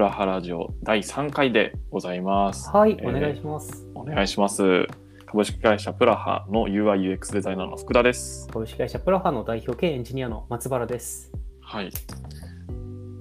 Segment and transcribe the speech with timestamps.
[0.00, 2.70] プラハラジオ第3回でございます。
[2.70, 3.86] はい、えーお願いします。
[3.94, 4.86] お願いします。
[5.26, 8.48] 株式会社プラハの UIUX デザイナーの福田です。
[8.50, 11.30] 株式会社プラハの代表兼エンジニアの松原です。
[11.60, 11.90] はい。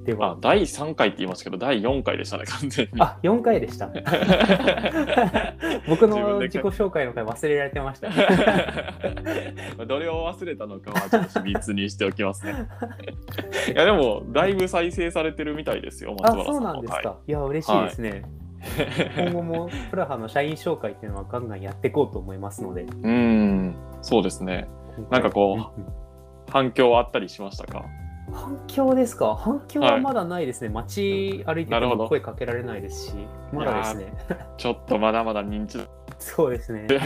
[0.06, 2.92] では、、あ第3回って言いましたけど、第4回でしたね、完全に。
[3.00, 3.88] あ、4回でした。
[5.88, 8.10] 僕の自己紹介の回忘れられてました。
[9.86, 12.54] どれを忘れたのかはちょっと秘密にしておきますね。
[13.74, 17.18] いや、でも、だいぶ再生されてるみたいですよ、松あ、原さんのそうなんですはいか。
[17.28, 18.24] いや、嬉しいですね。
[19.18, 22.84] 今後もプラハの社員紹介っていうのはガンガンやっていこうと思いますので。
[22.84, 24.68] うん、そうですね。
[25.10, 25.82] なんかこう
[26.52, 27.86] 反響あったりしましたか？
[28.34, 29.36] 反響ですか？
[29.36, 30.70] 反響はまだないですね。
[30.70, 33.14] 街歩いてても声かけられないですし、
[33.54, 34.14] まだですね。
[34.58, 35.86] ちょっとまだまだ認知度
[36.20, 36.88] そうですね。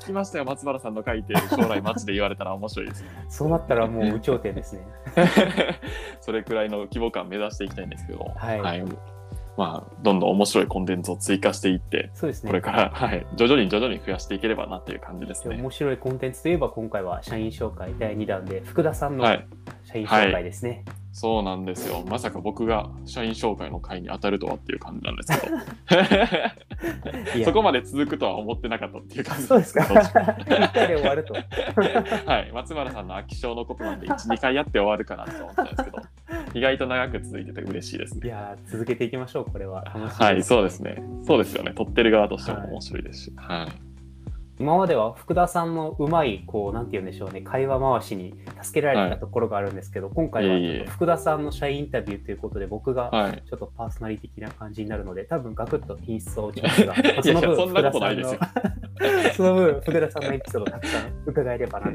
[0.00, 3.08] 聞きましたよ、松原さんの書いて将来街で言われたら面白いですね。
[3.28, 4.86] そうなったらもう有頂天ですね。
[6.20, 8.84] それくらいの規模感目指していきたいんですけど、はい
[9.58, 12.48] まあ、どんどん面白いコンテンツを追加していって、そうですね。
[12.48, 15.56] これから、 はい、徐々に徐々に増やしていければなっていう感じですね。
[15.56, 19.44] 面白いコンテンツといえば今回は社員紹介第2弾で福田さんのはい、
[19.82, 20.84] 社員紹介ですね。
[21.10, 22.04] そうなんですよ。
[22.06, 25.56] まさか僕が社員紹介の会に当たるとはっていう感じなんですけど、
[27.44, 29.84] そこまで続くとは思ってなかったっていう感じそうですか。
[29.92, 31.34] どっち1回で終わると。
[31.34, 35.98] はい、松原さんの飽き性のことなんで、1、2回やって終わるかなと思ったんですけど、
[36.58, 38.26] 意外と長く続いてて嬉しいですね。
[38.26, 39.84] いやー続けていきましょう、これは。
[39.84, 40.80] はい、そうです。
[40.80, 41.02] ね。
[41.26, 41.72] そうですよね。
[41.74, 43.32] 撮ってる側としても面白いですし。
[43.36, 43.87] はい。
[44.60, 53.42] 今までは福田さんのうまい、こう、なんて言うんでしょうね、会話回しに助けられてたところがあるんですけど、今回はいえいえちょっと福田さんの社員インタビューということで、僕がはい。
[53.48, 58.40] ちょっとパーソナリティ的な感じになるので、 多分ガクッと品質は落ちますが、そんなことないですよ。
[59.34, 61.86] その分、福田さんのエピソードをたくさん伺えればな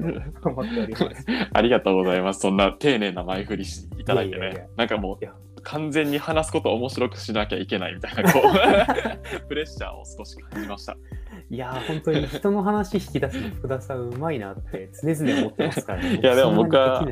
[0.41, 1.25] と思っております。
[1.51, 2.39] ありがとうございます。
[2.39, 4.69] そんな丁寧な前振りしていただいてね。
[4.75, 5.17] いなんかもう
[5.63, 8.43] 完全に話すことを面白くしなきゃいけないみたいな、こう、
[9.47, 10.97] プレッシャーを少し感じました。
[11.53, 16.15] いやー、本当に人の話引き出すの福田さんうまいなって常々思ってますからね。
[16.15, 17.07] いやでも僕は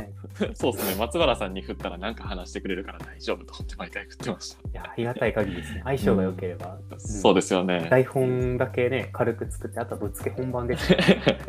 [0.56, 0.96] そうですね。
[1.00, 4.68] 松原さんに振ったら何か話してくれるから大丈夫と思って毎回振ってました。
[4.68, 5.82] いや、ありがたい限りですね。
[5.84, 6.76] 相性が良ければ。
[6.92, 7.88] うんそうですよね。
[7.92, 10.92] 台本だけね、軽く作って、あとはぶっつけ本番です。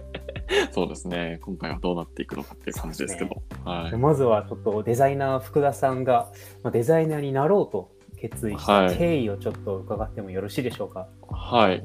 [0.72, 1.38] そうですね。
[1.41, 3.42] 今回はどうなっていくのかっていう感じですけど。
[3.64, 3.97] はい。
[3.97, 6.31] まずはちょっとデザイナー福田さんが、
[6.62, 7.91] まあ、デザイナーになろうと
[8.22, 11.08] 決意したはい経緯をちょっと伺ってもよろしいでしょうか。
[11.28, 11.84] はい。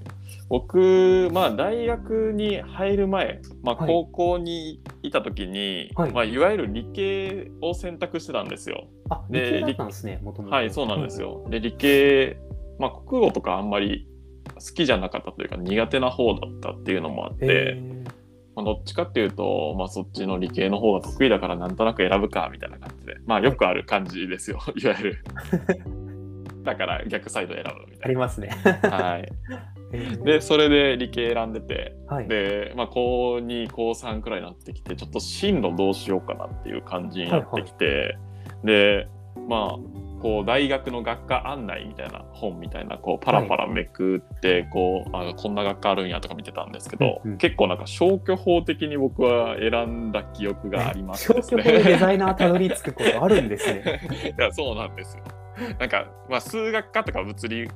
[0.50, 8.88] 僕、まあ、大学に入る前、まあ、はい高校にいた時に、はいいまあ、いわゆる理系を選択してたんですよ。
[9.10, 10.56] あ、理で系だったんですね、もともと。
[10.56, 11.46] はい、そうなんですよ。
[11.50, 12.38] で、理系、
[12.80, 14.08] まあ、国語とかあんまり
[14.56, 18.04] 好きじゃなかったというか、苦手な方だったっていうのもあって、へ
[18.56, 25.24] まあ、どっちかっていうと、まあ、そっちの理系の方が得意だからなんとなく選ぶかみたいな感じで、まあ、よくある感じですよ、 いわゆる。
[26.64, 28.50] だから逆サイド選ぶみーあたいりますね。
[28.82, 28.90] な。
[28.90, 29.32] はい。
[29.92, 38.18] で、それで理系選んでて、はい、で、まあ、高2、高3くらいになってきて、ちょっと進路どうしようかなっていう感じになってきて、
[38.64, 39.08] で、
[39.48, 51.98] まあ、こう大学の学科案内みたいな本みたいなこうパラパラめくってこう、あこんな学科あるんやとか見てたんですけど、うんうん結構なんか消去法的に僕は選んだ記憶がありまして 消去法でデね。
[51.98, 54.02] ザイナーたどり着くことあるんですね。
[54.38, 55.24] いやそうなんですよ。
[55.80, 57.70] なんか、まあ、数学科とか物理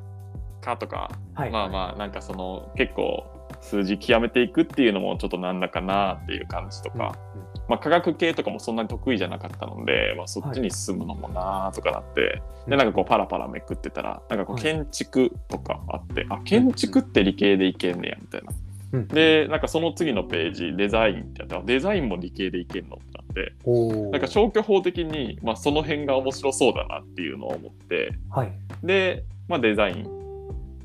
[0.61, 1.51] 科とかはい。
[1.51, 3.25] まあまあなんかその結構
[3.59, 18.51] 数字極めていくっていうのもちょっとなんだかなっていう感じとか、うんうんまあ、科学系とかもそんなに得意じゃなかったので、まあ、そっちに進むのもなとかなって、でなんかこうパラパラめくってたらなんかこうはい建築とかあって、あ建築って理系でいけんねやみたいな。
[18.51, 28.51] うんでなんかその次のページデザインってやったらデザインも理系でいけんのってなってなんか消去法的に、まあ、その辺が面白そうだなっていうのを思ってはい。
[28.83, 30.20] で、まあ、デザイン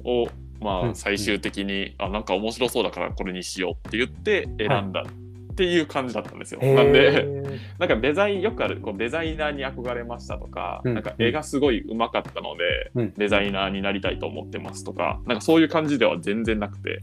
[0.06, 0.28] を、
[0.60, 0.94] まあ、うん。
[0.94, 6.60] 最終的に、あなんか面白そうだからこれにしようって言って選んだっていう感じだったんですよ。
[6.62, 10.94] へなんでー なんかデザインよくあるこうデザイナーに憧れましたとか、うん。
[10.94, 13.14] なんか絵がすごい上手かったので、うん。
[13.16, 17.02] デザイナーになりたいと思ってますとかなんかそういう感じでは全然なくて、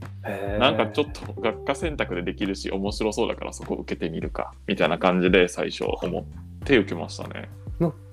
[0.59, 6.23] なんかちょっと学科選択でできるし面白そうだからそこ受けてみるかみたいな感じで最初思っ
[6.63, 7.49] て受けましたね。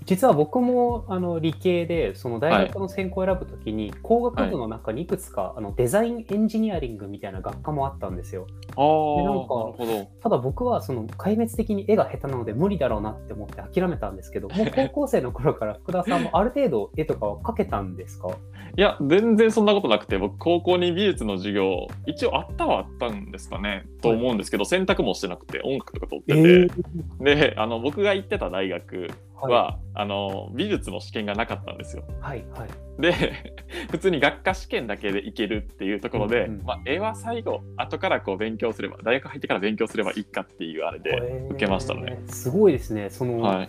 [0.01, 8.47] の実は僕もあの理系でその大学の専攻を選ぶときに、工学部の中にいくつか、あのデザインエンジニアリングみたいな学科もあったんですよ。
[8.77, 10.11] ああなるでなんかほど。
[10.23, 18.29] ただ僕はその壊滅的に絵が下手なので無理だろうなって思って諦めたんですけど、 もう高校生の頃から福田さんもある程度絵とかは描けたんですか？
[18.77, 27.25] いや全然そんなことなくて僕高校に美術の授業一応あったはあったんですかねと思うんですけど選択もしてなくて音楽とか取ってて、ー。
[27.25, 29.11] であの僕が行ってた大学
[29.49, 32.05] は、あの美術の試験がなかったんですよ。
[32.21, 33.03] はいはい。
[33.03, 33.13] で
[33.91, 41.11] 普通に学科試験だけでいけるっていうところで、うんうんまあ、絵は最後後からこう勉強すれば大学入ってから勉強すればいいかっていうあれで、
[41.51, 42.19] 受けましたね。
[42.21, 43.11] えーすごいですね。
[43.11, 43.69] その、はい、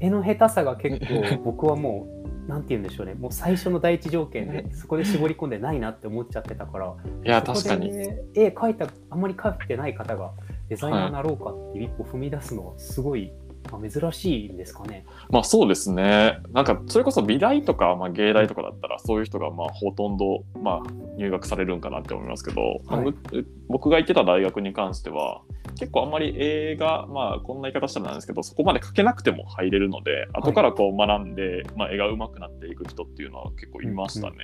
[0.00, 7.88] 絵の下手さが結構僕はもうなんて言うんでしょうねもう最初の第一条件でそこで絞り込んでないなって思っちゃってたからいや確かに
[8.34, 10.32] 絵描いたあんまり描いてない方が
[10.68, 13.32] デザイナーになろうかっていう一歩踏み出すのはすごい、
[13.70, 15.04] まあ、珍しいんですかね。
[15.30, 16.38] まあそうですね。
[16.52, 23.06] なんかそれこそ美大とか、まあ、芸大とかだったらそういう人がまあほとんど、まあ、入学されるんかなって思いますけど、まあはい。
[23.06, 25.42] む僕が行ってた大学に関しては
[25.78, 34.36] 結構あんまり映画まあこんな言い方したらなんですけどそこまで描けなくても入れるので後からこう学んで、まあ、絵が上手くなっていく人っていうのは結構いましたね。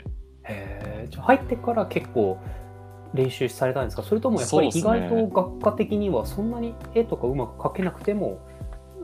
[0.45, 2.39] へえじゃあ入ってから結構
[3.15, 4.03] 練習されたんですか？
[4.03, 8.41] それともやっぱり意外と学科的にはそんなに絵とかうまく描けなくても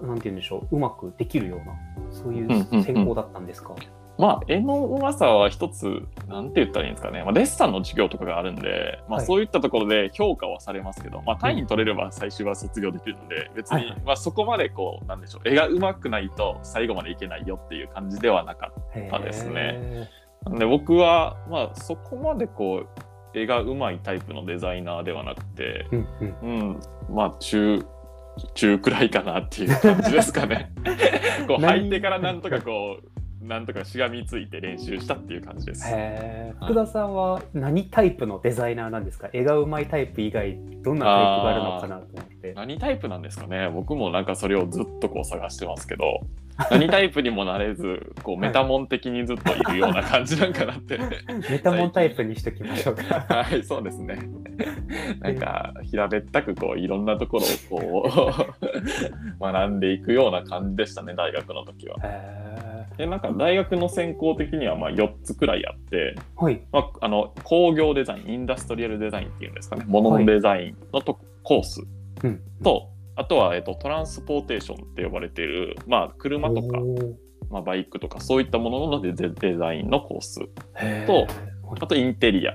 [0.02, 0.76] なんて言うんでしょう。
[0.76, 1.74] うまくできるような
[2.10, 2.82] そういんうんううん。
[2.82, 3.74] 専攻だったんですか、
[4.18, 9.26] まあ、絵のうまさは一つ、なんて言ったらいいんですかね、まあ、デッサンの授業とかがあるんで、まあ、はい。
[9.26, 14.02] そういったところで評価はされますけど、まあ、単位取れれば最終は卒業できるので、別に、はいはい。
[14.04, 19.74] まあ、そこまでこう、なんでしょう、絵がうまくないと最後までいけないよっていう感じではなかっへあですね。
[19.76, 20.08] え
[20.44, 20.50] た。
[20.50, 26.36] で、僕は、まあ、そこまでこう、絵がうまいタイプのデザイナーではなくて、うんうん。
[26.42, 27.84] うん、まあ、中、
[28.54, 30.72] 中くらいかなっていう感じですかね。
[31.46, 35.86] こう何入ってからなんとかこう、なんとかしがみついて練習したっていう感じです。
[36.62, 39.28] 福田さんは何タイプのデザイナーなんですか？
[39.32, 42.52] 絵がうまいタイプ以外どんなタイプがあるのかなと思って。
[42.54, 43.68] 何タイプなんですかね？
[43.72, 46.20] 僕もなんかそれをずっとこう探してますけど
[46.70, 48.48] 何タイプにもなれずこうはい。
[48.48, 50.98] メタモン的にずっといるような感じなんかなって。
[51.50, 53.04] メタモンタイプにしときましょうか。
[53.28, 54.18] はいそうですね。
[55.20, 61.96] なんか平べったくこういろんなところをこう 学んでいくような感じでしたね大学の時は。
[62.02, 62.67] へ
[62.98, 66.60] でなんか大学の専攻的にはまあ4つくらいあって、ーはい。
[66.72, 69.84] まあ、あの工業デザインインダストリアルデザインっていうんですかね。
[69.86, 71.80] もののデザインのと、コース
[72.24, 72.42] うん。
[72.62, 76.78] とあとは、えっと、トランスポーテーションって呼ばれている、まあ、車とか、
[77.50, 80.40] まあ、バイクとかそういったもののデデデザインのコース
[81.06, 81.28] とはい
[81.80, 82.54] あとインテリア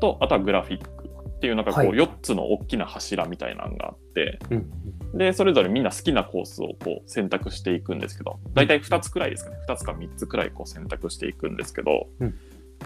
[0.00, 1.01] とあとはグラフィック
[1.42, 5.18] っていうなんかこうはい4つの大きな柱みたいなのがあって、うん。
[5.18, 9.56] でそれぞれみんな好きなコースをこう選択していくんですけど大体2つくらいですかね。
[9.68, 12.34] 2つか3つくらいこう選択していくんですけど、うん。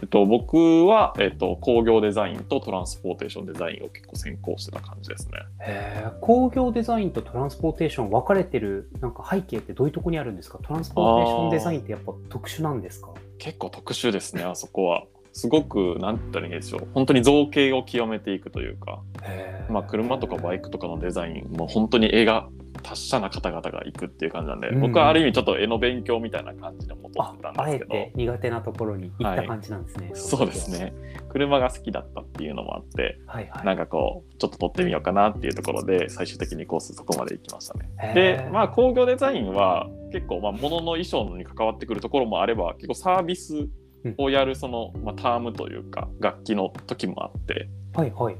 [0.00, 5.38] えっと、僕は、えっと、工業デザインとトランスポーテーションデザインを結構専攻してた感じですね。
[5.60, 6.20] へー。
[6.20, 10.58] 工業デザインとトランスポーテーション分かれてるなんか背景ってどういうとこにあるんですか？
[10.62, 13.10] トランスポーテーションデザインってやっぱ特殊なんですか？
[13.38, 15.04] 結構特殊ですねあそこは。
[15.36, 19.02] すごくなんて言ったらいいんでしょう本当に造形を極めていくというか、
[19.68, 22.48] まあ、車とかバイクとかのデザインも本当に絵が
[22.82, 30.10] 達者な方々が行くっていう感じなんで、うん僕はある意味ちょっと絵の勉強みたいな感じでもとあってたんあえですけどて苦手なところに行った感じなんですね。
[30.14, 30.70] そうです。
[30.70, 30.94] ね
[31.28, 33.66] 車が好きだったっていうのもあってはいはい。
[33.66, 37.90] なんかこうちょっと撮ってみようかなっていうところで最終的にコースそこまで行きましたね。
[38.14, 43.68] でまあ工業デザインは結構まあ物の衣装に関わってくるところもあれば結構サービス
[44.18, 48.36] をやるその、まあ、タームというか楽器の時もあってはいはい。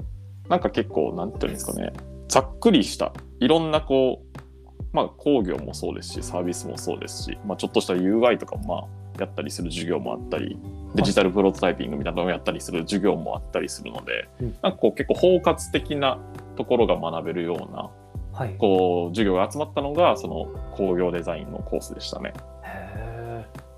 [0.49, 1.93] なんか結構なんていうんですかね
[2.29, 10.59] ざっくりしたいろんなこうまあ工業もそうですしサービスもそうですし、まあ、ちょっとした UI とかもまあやったりする授業もあったり
[10.95, 16.19] デジタルプロトタイピングみたいなのをやったりする授業もあったりするので、うんなんかこう結構包括的な
[16.57, 17.91] ところが学べるような
[18.33, 18.55] はい。
[18.59, 20.47] こう授業が集まったのがその
[20.77, 22.35] 工業デザインのコースでしたね。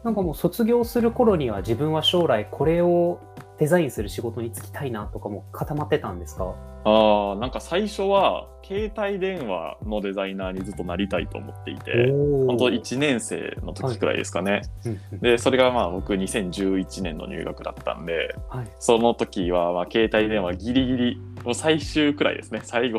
[0.05, 3.21] なんかもう卒業する頃には自分は将来これを
[3.59, 6.55] デザインする仕事に就きたいなとかも固まってたんですか？
[6.85, 12.11] ああなんか最初は携帯電話のデザイナーにずっとなりたいと思っていて
[12.47, 15.21] 本当1年生の時くらいですかね、うんうん。
[15.21, 18.71] でそれがまあ僕2011年の入学だったんではい。
[18.79, 22.61] その時はまあ携帯電話ギリギリもう最終くらいですね。
[22.63, 22.99] 最後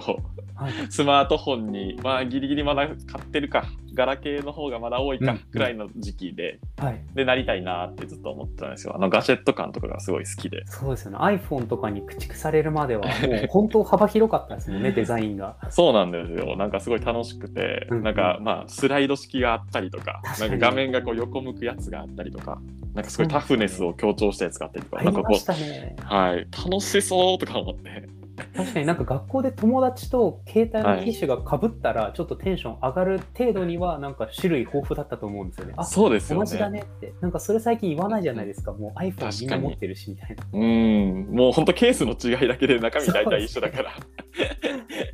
[0.55, 0.73] はい。
[0.89, 7.01] スマートフォンにまあギリギリまだ買ってるかガラケーの方がまだ多いかうんくらいの時期で、はい。
[7.13, 8.95] でなりたいなってずっと思ってたんですよ。
[8.95, 10.63] あのガジェット感とかがすごい好きで。
[10.65, 11.17] そうですよね。
[11.17, 13.11] iPhone とかに駆逐されるまではも
[13.43, 14.83] う 本当幅広かったですもん。
[14.83, 15.55] ね、デザインが。
[15.69, 16.55] そうなんですよ。
[16.55, 20.51] なんかすごい楽しくて、うんなんかまあスライド式があったりとか確かに。
[20.51, 22.61] なんか画面がこう横向くやつがあったりとか
[22.93, 25.95] なんかすごいタフネスを強調したやつがあったりとか、ありまなんかこうね。
[26.03, 28.09] はい楽しそうとか思って
[28.55, 35.73] 確かになんか学校で友達と携帯の機種がかぶったらちょっとテンション上がる程度にはなんか種類豊富だったと思うんですよね。
[35.77, 36.79] あそうですよ同じだね。
[36.79, 37.13] ねって。
[37.21, 38.73] なんかそれ最近言わないじゃないですか。
[38.73, 40.45] もう iPhone みんな持ってるしみたいな。
[40.51, 43.91] うん、もう本当ケースの違いだけで中身大体一緒だから、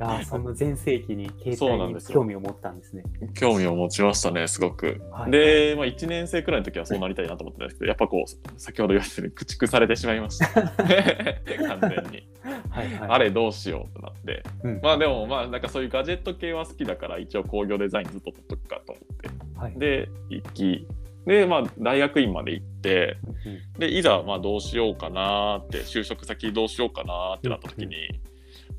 [0.00, 3.02] ああ、そんな全盛期に携帯に興味を持ったんですね。
[3.34, 5.02] 興味を持ちましたね、すごく。
[5.10, 10.46] はいで、まあ、1年生くらいの時はそうなりたいなと思ってたんですけど、やっぱこう、先ほど言われたように駆逐されてしまいました。
[10.52, 12.28] 完全に。
[12.70, 13.10] はいはい。
[13.16, 14.42] あれどうしようってなって。
[14.62, 19.30] うんまあでも、まあなんかそういうガジェット系は好きだから、一応工業デザインずっと取っとくかと思って。
[19.58, 19.78] はい。
[19.78, 20.86] で、行き、
[21.26, 27.96] で、まあ大学院まで行って、うんで、いざまあどうしようかなって、就職先どうしようかなってなった時に、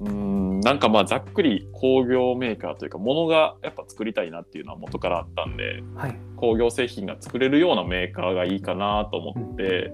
[0.01, 6.15] うーん、なんかまあざっくり工業メーカーというか、ものがやっぱ作りたいなっていうのは元からあったんで、はい。
[6.36, 9.91] 工業製品が作れるようなメーカーがいいかなと思って、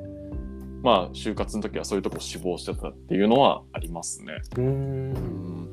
[0.83, 4.33] まあ就活の時はそういうとこ志望してたっていうのはありますね。
[4.57, 5.69] うんん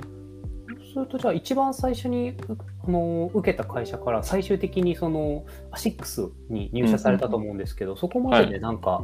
[0.94, 2.34] それとじゃあ一番最初に
[2.86, 9.02] あの受けた会社から最終的にそのアシックスに入社されたと思うんですけど、そこまででなんか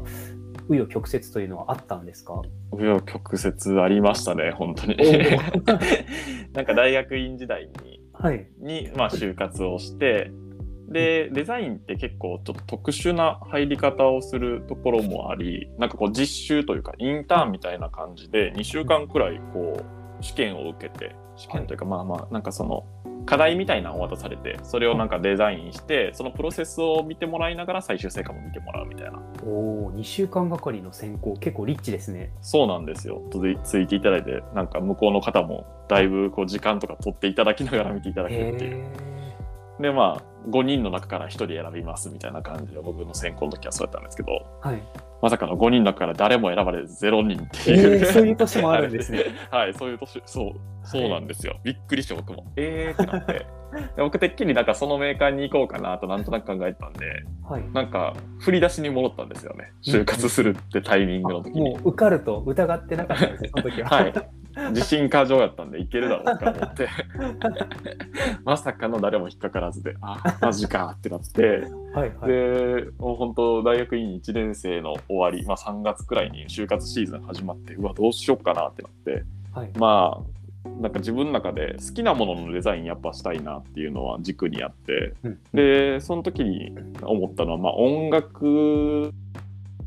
[0.68, 2.40] 紆余曲折というのはあったんですか、
[2.72, 4.96] 紆余曲折ありましたね、本当に。
[6.54, 8.48] なんか大学院時代にはい。
[8.58, 10.30] に、まあ、就活をして
[10.88, 19.85] でデザインって結構ちょっと特殊な入り方をするところもありなんかこう実習というかインターンみたいな感じで2週間くらいこ
[20.21, 22.87] う試験を受けて試験というかまあまあなんかその
[23.26, 29.21] 課題みたいなのを渡されてそれをなんかデザインしてそのプロセスを見てもらいながら最終成果も見てもらうみたいな。
[29.45, 32.31] おお、2週間がかりの選考、結構リッチですね。
[32.40, 33.21] そうなんですよ。
[33.64, 38.76] ついていただいてなんか向こうの方もだいぶこう時間とか取っていただきながら見ていただけるっていう。
[38.76, 39.15] へ
[39.80, 44.83] でまあ5人の中から1人選びますみたいな感じで僕の選考の時はそうやったんですけどーはい。
[45.23, 49.25] まさかの5人の中から誰も選ばれず0人ってえいう、ー、そういう年もあるんですね。
[49.50, 50.52] はいそういう年そう
[50.87, 53.47] そうなんですよびっくりして僕もえーってなってで
[53.99, 57.64] 僕てっきりなんかそのメーカーに行こうかなとなんとなく考えてたんではい。
[57.73, 63.88] なんか振り出しに戻ったんですよね就活するってタイミングの時にもう受かると疑ってなかったんですね、その時は。
[63.88, 64.12] はい。
[64.70, 66.88] 自信過剰やったんでいけるだろうと思って。
[68.44, 71.68] まさかの誰も引っかからずであマジかってなって。
[71.94, 72.28] はいはい。
[72.28, 79.25] でもう本当大学院1年生の終わり、まあ、3月くらいに就活シーズン始まってうわどうしようかなってなって。
[79.52, 79.70] はい。
[79.78, 80.36] まあ
[80.80, 85.14] なんか自分の中で好きなもののデザインやっぱしたいなっていうのは軸にあって。
[85.22, 85.38] うん。
[85.52, 89.12] でその時に思ったのは、まあ、音楽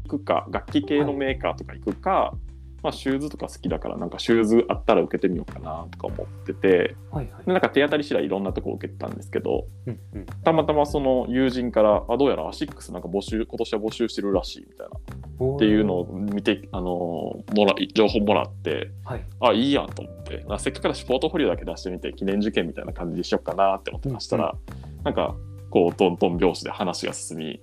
[0.04, 2.34] 行くか楽器系のメーカーとか行くか、
[2.82, 7.52] まあ、シューズとか好きだからなんかシューズあったら受けてみようかなとか思っててはいはいで。
[7.52, 10.26] なんか手当たり次第いろんなとこ受けてたんですけどうんうん。
[10.44, 19.26] たまたまその友人からあどうやらアシックスなんか募集今年は募集してるらしいみたいなっていうのを見てあのもら情報もらってはい。
[19.42, 24.56] あいいやんと思ってあせっかくだしポートフォリオだけ出してみて記念受験みたいな感じにしようかなって思ってましたら、
[25.04, 25.36] なんか
[25.70, 27.62] こうトントン拍子で話が進み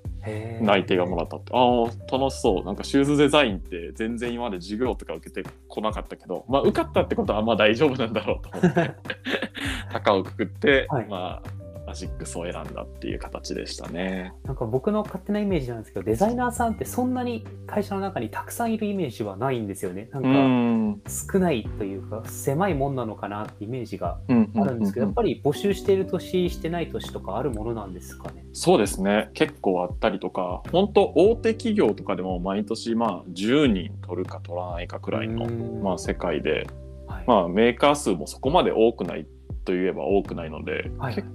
[0.60, 1.52] 内定がもらったって。
[1.54, 2.64] ああ楽しそう。
[2.64, 8.90] なんかシューズデザインって全然今まで授業とか受けてこなかったけどまあ受かったってことはまあ大丈夫なんだろうと思って。
[9.92, 11.06] 高をくくって、はい。
[11.08, 14.32] まあアシックスを選んだっていう形でしたね。
[14.44, 20.08] なんか僕の勝手なイメージなんですけど、デザイナーさんってそんなに会社の中にたくさんいるイメージはないんですよね。
[20.12, 21.02] なんうかん。
[21.32, 28.44] 少ないというか、狭いもんなのかなってイメージがうんあるんですけど、うやっぱり募集している年、してない年とかあるものなんですかね。
[28.52, 29.30] そうですね。
[29.34, 35.82] 結構あったりとか本当大手企業とかでも毎年まあ10人取るか取らないかくらいの、うん。
[35.82, 36.66] まあ、世界で、
[37.06, 37.24] はい。
[37.26, 39.26] まあ、メーカー数もそこまで多くない
[39.64, 41.28] といえば多くないので、はい結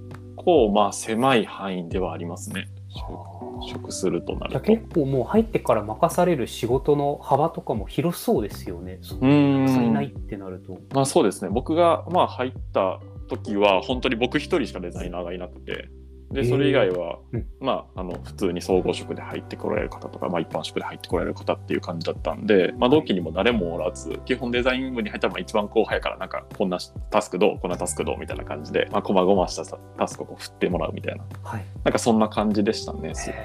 [0.44, 3.32] 構まあ狭い範囲ではありますねはあ
[3.68, 4.60] 職するとなると。
[4.60, 8.98] 結構もう入ってから任される仕事の幅とかも広そうですよね。
[9.02, 9.28] そうたく
[9.68, 10.78] さんいないんってなると。
[10.94, 15.88] まあそうですね僕がまあ入った時は本当に僕一人しかデザイナーがいなくて
[16.32, 26.78] でそれ以外は、うんまああの普通に総合職で入ってこられる方とか、まあ、一般職で入ってこられる方っていう感じだったんで、まあ、同期にも誰もおらず基本デザイン部に入ったらまあ一番後輩からなんかこんな
[27.10, 29.64] タスクどうこんなタスクどうみたいな感じで、まあ、こまごました
[29.98, 31.64] タスクを振ってもらうみたいなはい。
[31.84, 33.14] なんかそんな感じでしたね。
[33.14, 33.40] すごく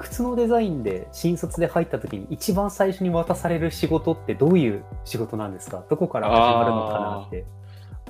[0.00, 5.84] 靴のデザインで新卒で入った時に一番最初に渡される仕事ってどういう仕事なんですか？
[5.90, 7.44] どこから始まるのかなって。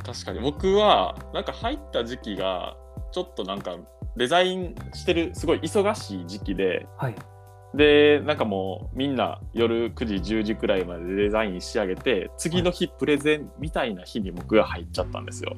[0.04, 0.40] 確かに。
[0.40, 2.76] 僕はなんか入った時期が
[3.12, 3.76] ちょっとなんか
[4.16, 7.14] デザインしてるすごい忙しい時期ではい。
[7.74, 15.54] でなんかもうみんな夜9時10時くらいまでデザイン仕上げて次の日プレゼンみたいな日に僕が入っちゃったんですよ。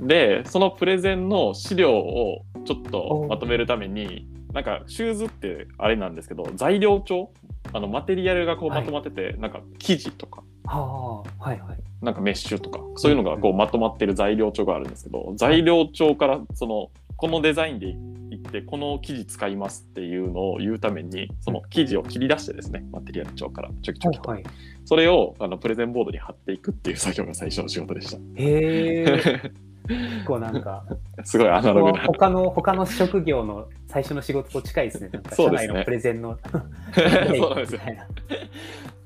[0.00, 7.30] でそのプレゼンの資料をちょっとまとめるためになんかシューズってあれなんですけど材料帳？
[7.74, 8.80] あのマテリアルがこうはい。
[8.80, 11.78] まとまってて、なんか生地とかはあ、はいはい。
[12.02, 24.44] なんかメッシュとかそういうのがこうまとまってる材料帳があるんですけど材料帳からそのこのデザインでいってこの生地使いますっていうのを言うためにその生地を切り出してですねマテリアル帳からちょきちょきと、はい。
[24.84, 29.52] それをあのプレゼンボードに貼っていくっていう作業が最初の仕事でしたへえ。
[29.86, 30.84] 結構なんか、
[31.22, 35.10] すごいアナログな他の、他の職業の最初の仕事と近いですね。
[35.12, 36.38] なんか社内のプレゼンの。
[36.94, 37.80] そうなんですよ。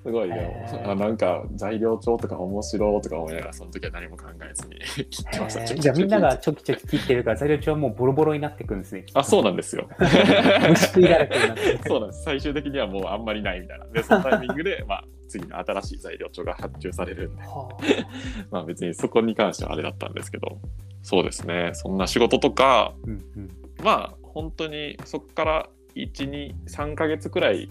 [0.02, 0.90] すごいねへー。
[0.90, 4.78] あなんか材料帳とか面白いとか思いながらその時は何も考えずに
[5.10, 5.74] 切ってました。
[5.74, 9.04] じゃあみんながちょきちょき切ってるから、材料帳はもうボロボロになってくるんですね。
[9.12, 9.88] あそうなんですよ。
[10.70, 11.78] 虫食いだらけになって。
[11.86, 12.22] そうなんです。
[12.22, 13.86] 最終的にはもうあんまりないみたいな。
[13.86, 17.42] でそのタイミングで、まあ、次の新しい材料帳が発注されるんで。
[17.42, 17.68] は
[18.50, 20.58] まあ別にそこに関してはあれだったんですけど。
[21.02, 21.70] そうですね。
[21.74, 23.48] そんな仕事とかあうんうん。
[23.82, 27.70] まあ本当にそこから123ヶ月くらい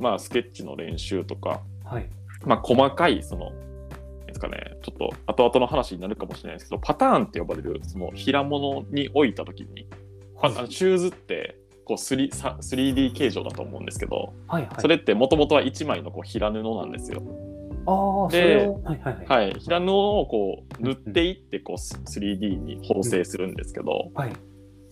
[0.00, 2.08] まあスケッチの練習とかはい。
[2.44, 3.52] まあ細かいその
[4.26, 9.86] ですかねちょっと後々の話になるかもしれないですけどパターンって呼ばれるその平物に置いた時に、
[10.40, 14.80] ああのシューズってこう 3- さ 3D 形状だと思うんですけど、はいはい。
[14.80, 17.22] それってもともとは1枚のこう平布なんですよ。
[17.86, 18.68] あで。
[18.84, 19.26] はいはいはい。
[19.26, 24.32] はい、平布をこう塗っていってこう 3D に縫製するんですけど、はい。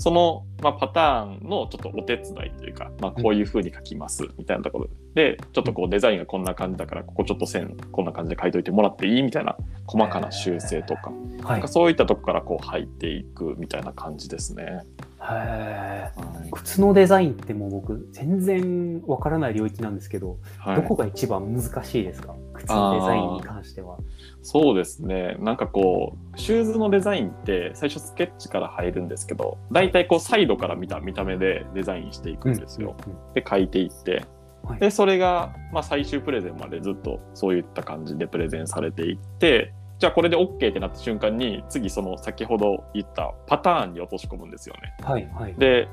[0.00, 11.68] その、まあ、パターンのちょっとお手伝いというか、まあ、こういう風に書きますみたいなところで、ちょっとこうデザインがこんな感じだからここちょっと線こんな感じで書いといてもらっていいみたいな細かな修正とか,、はい。
[11.68, 14.80] そういったとこからこう入っていくみたいな感じですね。
[15.18, 22.34] はい靴のデザインってもう僕全然わからない領域なんですけど、はいどこが一番難しいですか？
[22.54, 23.98] 靴のデザインに関しては。
[24.42, 32.96] そうですねなんかこうシューズのデザインって最初スケッチから入るんですけど大体こうサイドから見た見た目でデザインしていくんですよ。
[33.06, 34.24] うんうんで書いていって
[34.64, 44.94] はいでそれが、まあ、最終プレゼンまでずっとそういった感じでプレゼンされていってじゃあこれで OK ってなった瞬間に次その先ほど言ったパターンに落とし込むんですよね。
[45.02, 45.54] はいはい。
[45.54, 45.88] で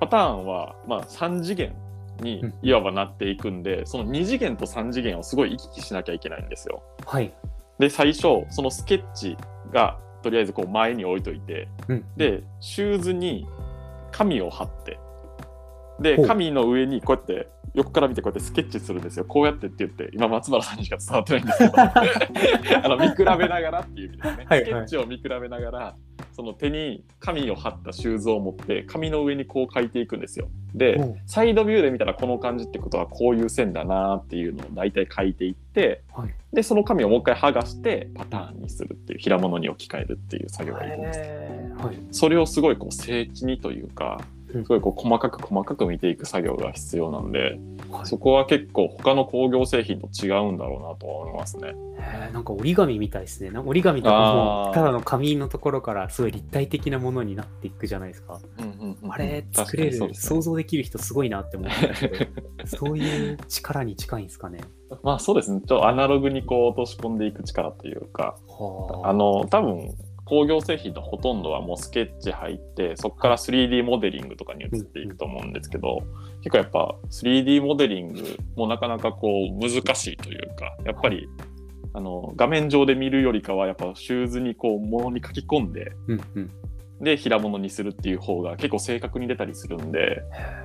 [0.00, 1.74] パターンは、まあ、3次元
[2.22, 6.82] にうんいわばなっていくんで、その2次元と3次元をすごい行き来しなきゃいけないんですよ。
[7.06, 7.32] はい。
[7.80, 9.36] で最初そのスケッチ
[9.72, 13.48] がとりあえずこう前に置いといてうん、でシューズに
[14.12, 14.98] 紙を貼って
[15.98, 19.24] で紙の上にこうやって横から見てこうやってスケッチするんですよ。
[19.24, 21.72] こうやってって言って今松原さんにしか伝わってないんですけど。
[22.84, 24.64] あの見比べながらっていう意味ですね、はいはい。
[24.64, 25.96] スケッチを見比べながら
[26.32, 30.48] その手に紙を貼ったシューズを持って紙の上にこう書いていくんですよ。
[30.74, 36.34] で、サイドビューで見たらこの感じってことはこういう線だなっていうのを大体書いていってはい。
[36.52, 41.20] でその紙をもう一回剥がしてパターンにするっていう平物に置き換えるっていう作業がいります。
[41.20, 41.84] へー。
[41.84, 41.96] はい。
[42.10, 47.58] それをすごいこう精緻にというかうんすごいこう細かく細かく見ていく作業が必要なんで
[47.90, 51.74] はいそこは結構他の工業製品と違うんだろうなとは思いますね。
[52.32, 53.50] なんか折り紙みたいですね。
[53.50, 58.40] なんか折り紙とかもただの紙のところからすごい立体的なものになっていくじゃないですか。
[59.08, 62.26] あれ作れる、ね想像できる人すごいなって思ったんですけど、
[62.66, 64.60] そういう力に近いんですかね。
[65.02, 69.94] まあそうですねちょっとアナログにこう落とし込んでいく力というかはあの多分
[70.30, 76.04] 工業製品のほとんどはもうスケッチ入ってそこから 3D モデリングとかに移っていくと思うんですけど、
[76.42, 81.28] 結構やっぱ 3D モデリングもなかなかこう難しいというかやっぱり
[81.94, 86.50] あの画面上で見るよりかはやっぱシューズにこう物に書き込んでうんうん。
[87.00, 90.22] で平物にするっていう方が結構正確に出たりするんで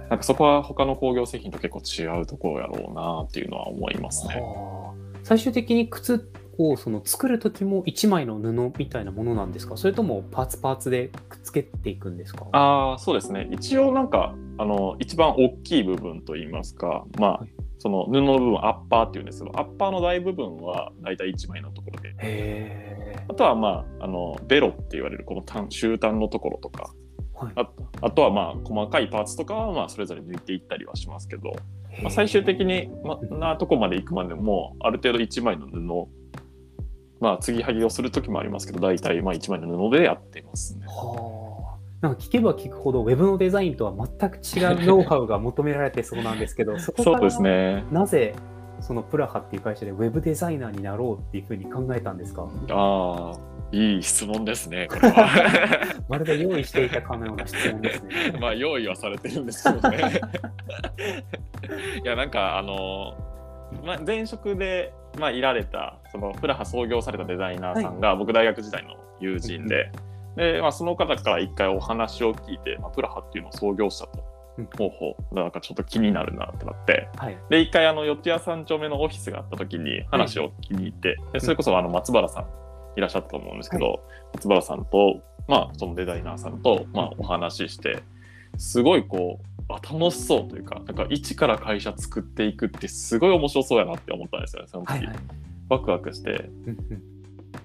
[0.10, 4.36] なんかそこは他の工業製品と結構違うところやろうなっていうのは思いますね。
[4.36, 9.78] はあ最終的に靴をその作る時も1枚の布みたいなものなんですか？
[9.78, 12.48] それともパーツパーツでくっつけていくんですか？
[12.52, 13.48] ああそうですね。
[13.52, 17.50] 一応なんかあの一番大きい部分といいますかまあ、はい。
[17.78, 22.16] その布の部分アッパーっていうんですけどアッパーの大部分は大体1枚のところで。
[22.20, 26.94] へあとはまああのベロって言われるこの端終端のところとか。
[27.42, 27.54] ーはい。
[27.58, 27.70] あ
[28.02, 31.54] あとはまあ細かいパーツとかはまあそれぞれ抜いていったりはしますけど、
[32.10, 36.08] 最終的に、ま、なとこまで行くまでもある程度1枚の布
[37.20, 40.86] まあ継ぎはぎをする時もありますけど大体まあ1枚の布でやっていますね。
[40.88, 48.36] はあなんか聞けば聞くほどウェブのデザインとは全く違うノウハウが求められてそうなんですけど そこですねなぜ
[48.82, 52.48] そのプラハっていう会社でウェブデザイナーになろうっていうふうに考えたんですか？
[52.70, 53.38] ああ、
[53.72, 55.28] いい質問ですね、これは。
[56.10, 58.38] まるで用意していたかのような質問ですね。
[58.40, 59.98] まあ、用意はされてるんですけどね。
[62.04, 63.16] いや、なんか、あの、
[63.84, 69.92] まあ、前職で、まあ、いられた、そのプラハ創業されたデザイナーさんが、僕、大学時代の友人で、
[70.36, 74.24] で、まあ、その方から一回お話を聞いて、まあ、プラハっていうのを創業したと。
[74.58, 74.70] うん。
[74.78, 77.10] ほうほうなんかちょっと気になるなってなって。
[77.18, 77.38] はい。
[77.50, 82.48] で一回あの四谷三丁目のオフィスがあった時に話を聞きに行って、でそれこそあの松原さん
[82.98, 84.02] いらっしゃったと思うんですけど、
[84.34, 88.04] 松原さんとまあそのデザイナーさんとまあお話しして
[88.58, 95.16] すごいこうあ楽しそうというかなんか一から会社作っていくってすごい面白そうやなって思ったんですよねその時、はいはい。
[95.70, 96.50] ワクワクして。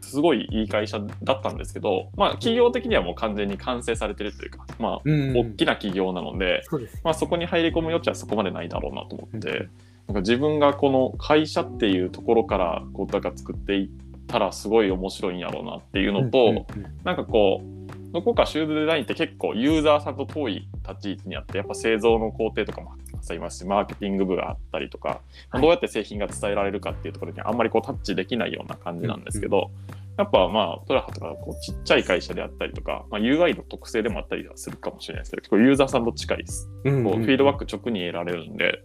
[0.00, 6.62] すごいいい会社だったんですけどまあ企業的にはもう完全に完成されてるというかまあ大きな企業なので。
[7.04, 9.70] まあ、そこに入り込む余地はそこまでないだろうなと思って、うん。
[10.08, 13.88] なんか自分がこの会社っていうところからこうだから作っていっ
[14.26, 16.64] たらすごい面白いんやろうなっていうのと、うんうんうん。
[17.04, 17.80] なんかこう
[18.12, 25.20] どこかシューズデザインって結構ユーザーさんと遠い立ち位置にあってやっぱ製造の工程とかもありますしマーケティング部があったりとか、
[25.52, 29.70] まあどうやって製品が伝えられるかっていうところにあんまりこうタッチできないような感じなんですけど、
[30.16, 36.68] やっぱまあトラハとかこうちっちゃい会社であったりとか、まあ、UI の特性でもあったりはするかもしれないですけど結構ユーザーさんと近いです。
[36.84, 38.82] うんこうフィードバック直に得られるんで、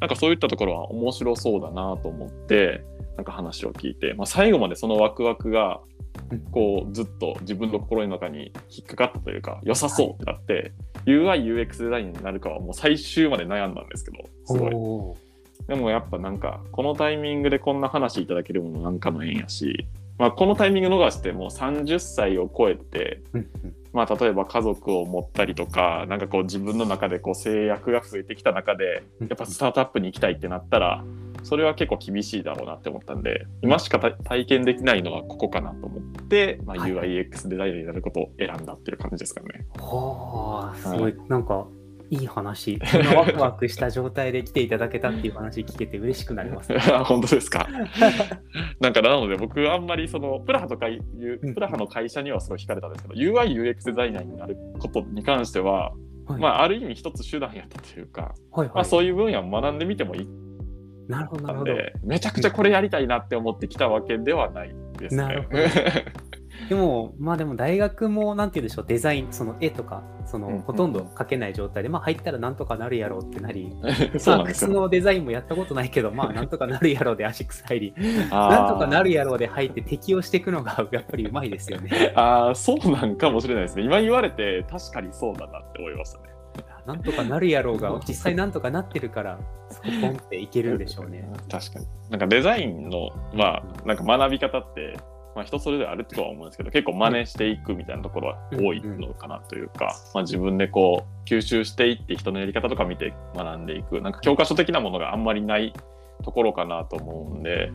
[0.00, 2.84] なんかそういったところは面白そうだなと思って、
[3.16, 5.95] なんか話を聞いて、まあ、最後までそのワクワクがうん、
[6.50, 10.72] こうずっと自分の心の中に引っかかったというか、良さそうってなって、
[11.06, 15.66] UI、UX デザインになるかはもう最終まで悩んだんですけど、すごい。
[15.68, 19.86] でもやっぱなんか、このタイミングでこんな話いただけるものなんかの縁やし、
[20.18, 23.20] まあ、このタイミング逃してもう30歳を超えて、
[23.92, 31.04] まあ、例えば家族を持ったりとか、なんかこう自分の中でこう制約が増えてきた中で、やっぱスタートアップに行きたいってなったら、
[31.46, 39.64] それは結構厳しいだろうなって思ったんで、今しか体体験できないのはここかなと思って、まあ、はい UIX デザイナーになることを選んだっていう感じですかね。
[39.78, 41.68] はあ、すごい、なんか、
[42.10, 42.80] いい話。
[43.14, 46.78] ワクワクした状態で来ていただけたっていう話聞けて嬉しくなります、ね。
[47.06, 47.68] 本当ですか？
[48.80, 55.92] なんかなので僕あんまりそのプラハとかいううんプラハの会社にはすごい惹かれたんですけど、UI、UX デザイナーになることに関しては、
[56.26, 58.68] はい、まあある意味一つ手段やったというか、はいはい。
[58.74, 60.28] まあそういう分野を学んでみてもいい
[61.08, 61.72] なるほど、なるほど。
[62.04, 65.22] めちゃくちゃこれやりたいなって思ってきたわけではないですね。
[65.22, 65.58] なるほど
[66.68, 73.72] でも、まあでも大学も、なんて言うんでしょう、デザイン、その絵とか、その、うんうんほとんど描けない状態で、まあ入ったらなんとかなるやろうってなり、
[74.18, 74.68] そ うまあ、なんですよ。
[74.70, 77.94] 靴のデザインもやったことないけど、まあ なんとかなるやろうでアシックス入り、
[78.30, 82.12] なんとかなるやろうで入って適応していくのがやっぱりうまいですよね。
[82.16, 83.84] あーそうなんかもしれないですね。
[83.84, 86.36] 今言われて確かにそうだなって思いましたね。
[86.86, 89.38] なんとかなるやろうが、実際なんとかなってるから、
[90.00, 91.28] ポンっていけるんでしょうね。
[91.50, 91.86] 確かに。
[92.10, 94.98] なんかデザインの、まあ、なんか学び方って、
[95.34, 105.74] まあ、人それぞれあるとは思うんですけど、結構真似していくみたいなところは多いのかなというか、まあ、自分でこう吸収していって人のやり方とか見て学んでいく、なんか教科書的なものがあんまりない
[106.24, 107.70] ところかなと思うんで、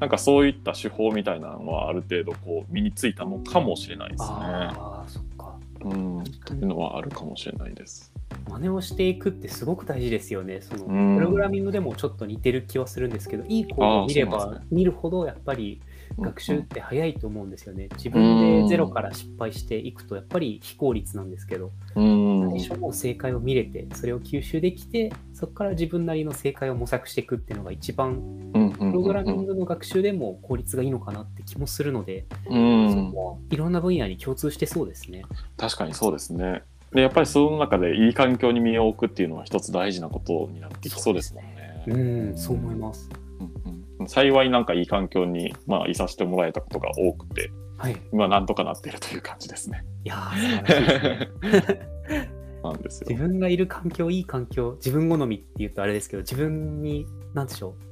[0.00, 4.28] なんかそういった手法みたいなのはある程度こう身についたのかもしれないですね。
[4.30, 5.58] ああ、そっか。
[5.82, 8.11] うん、というのはあるかもしれないです。
[8.48, 10.60] 真似をしていくってすごく大事ですよね。
[10.60, 15.80] そのうんプログラミングでもちょっと似てる気はするんですけど、いいコードを見れば見るほどやっぱり
[16.18, 17.88] 学習って早いと思うんですよね。
[17.96, 35.24] 自うん分でゼロから失敗していくとやっぱり非効率なんですけど、うん、最初もう正解を見れて、それを吸収できて、そこから自分なりの正解を模索していくっていうのが一番うん、ププログラミングの学習でも効率がいいのかなって気もするので、うん、そこはいろんな分野に共通してそうですね。
[35.56, 36.62] 確かにそうですね。
[36.92, 41.84] でやっぱりその中でいい環境に身を置くっていうのは一つ大事なことになってきそうですもんね。
[41.86, 41.96] う
[42.32, 43.08] ん、そう思います。
[43.40, 47.92] うんうん幸いなんかいい環境に、まあ、いさせてもらえたことが多くてはい。
[47.92, 49.84] い今なんとかなっているという感じですね。
[50.04, 52.28] いですね。
[52.62, 53.22] なんですよ自。
[53.22, 57.74] 分がいる環境、いい環境、自分好みっていうとあれですけど、自分に、なんでしょ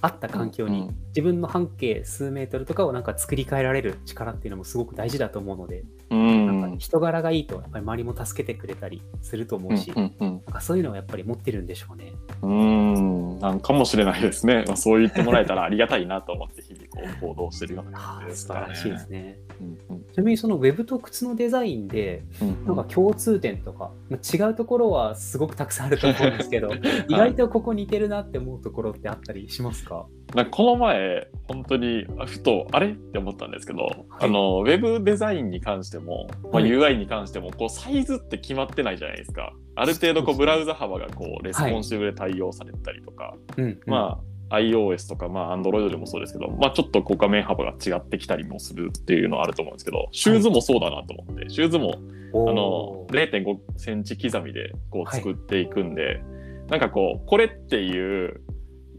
[0.00, 12.12] 合った環境に、うん自分の半径数メートルとかをなんか作り変えられる力っていうのもすごく大事だと思うので、うんなんか人柄がいいと、やっぱり周りも助けてくれたりすると思うし、うんうんなんかそういうのをやっぱり持ってるんでしょうね。
[12.42, 14.62] うんうんなんかもしれないですね。
[14.68, 19.18] まあ、そう言ってもらえたらありがたいなと思って日々こう行動してるようなああ、感じです素晴らしいですね。
[19.22, 19.38] ね。
[19.60, 26.70] うんうんちなみにそのウェブと靴のデザインで、うんなんか共通点とか、まあ違うところはすごくたくさんあると思うんですけど、
[27.08, 29.89] 意外とここ似てるなって思うところってあったりしますか？
[30.34, 32.90] なんかこの前、本当にあふと、あれ？
[32.90, 36.64] って思ったんですけど、あの、ウェブデザインに関しても、まあ、はい。
[36.70, 39.52] UI に関しても、こう、サイズって決まってないじゃないですか。
[39.74, 43.80] ある程度、こう、ブラウザ幅が、こう、レスポンシブで対応されたりとか、うん、うん。
[43.86, 51.94] まあ、iOS とか、まあ、Android でもそうですけど、まあ、ちょっとこう画面幅が違ってきたりもするっていうのはあると思うんですけど、シューズもそうだなと思って、シューズも
[52.34, 55.20] あの0.5センチ刻みでこうはい。
[55.20, 56.20] 作っていくんで、
[56.68, 58.40] なんかこうこれっていう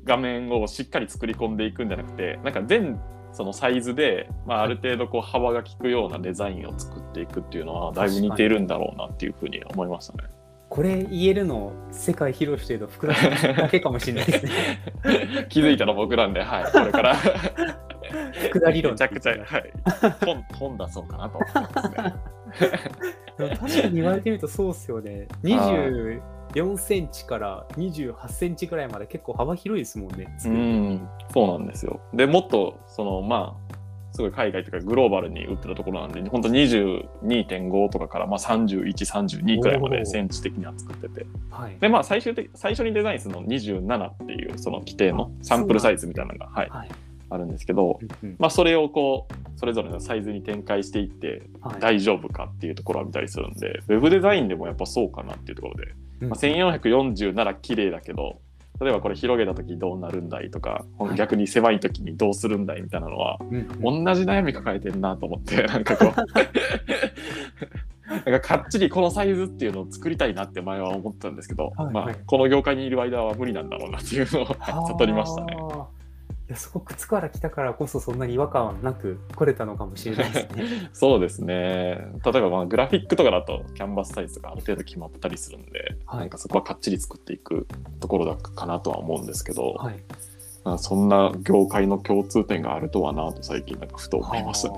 [0.04, 3.00] 画面をしっかり作り込んでいくんじゃなくてなんか全
[3.34, 10.30] そのサイズで、まあ、ある程度こう幅が利くようなデザインを作っていくっていうのはだいぶ似ているんだろうなっていうふうに思いましたね。
[10.70, 14.52] これ言えるの世界広してるの福田さんだけかもしれないですね。
[15.50, 17.16] 気づいたの僕なんで、はい、これから
[18.50, 19.74] 福田理論めちゃくちゃ、はい、
[20.26, 22.14] 本本出そうかなと思ってますね。
[23.38, 25.28] でも確かに言われてみるとそうっすよね。
[26.54, 30.36] 24センチから28センチぐらいまで結構幅広いですもんね。
[30.46, 32.00] うん、そうなんですよ。
[32.14, 33.76] でもっとそのまあ
[34.14, 41.78] すごい海外とかグローバルに売ってるところなんで本当22.5とかからまあ3132くらいまでセンチ的には作っててはい。
[41.80, 46.90] でまあ最終的最初にデザインするの27っていうその規定のサンプルサイズみたいなのが、はい、はい。
[47.34, 58.40] あるんですけど、うんうんまあ、それをこうそれぞれのサイズに展開していってはい大丈夫かっていうところは見たりするんで、ウェブデザインでもやっぱそうかなっていうところで、うんまあ、1440なら綺麗だけど
[58.82, 61.16] 例えばこれ広げた時どうなるんだいとか、はい。
[61.16, 64.06] 逆に狭い時にどうするんだいみたいなのはうんうん。
[64.06, 66.16] 同じ悩み抱えてるなと思って なんかこう。
[68.12, 71.94] なんかかっちりこのサイズっていうのを作りたいなって前は思ったんですけど、はいはい。
[71.94, 74.46] まあ、この業界にいる間は無理なんだろうなっていうのを
[74.88, 75.56] 悟りましたね。
[76.52, 80.90] やそこ靴から来たからこそそんなに違和感はなく来れたのかもしれないですね。
[80.94, 81.56] そうですね。
[82.26, 87.68] 例えばまあグラフィックとかだとキャンバスサイズとかある程度決まったりするんで、はいなんかそこはかっちり作っていく
[88.00, 89.96] ところだかなとは思うんですけど、はい。
[90.64, 94.78] まあそんな業界の共通点があるとはなと最近なんかふと思いましたね。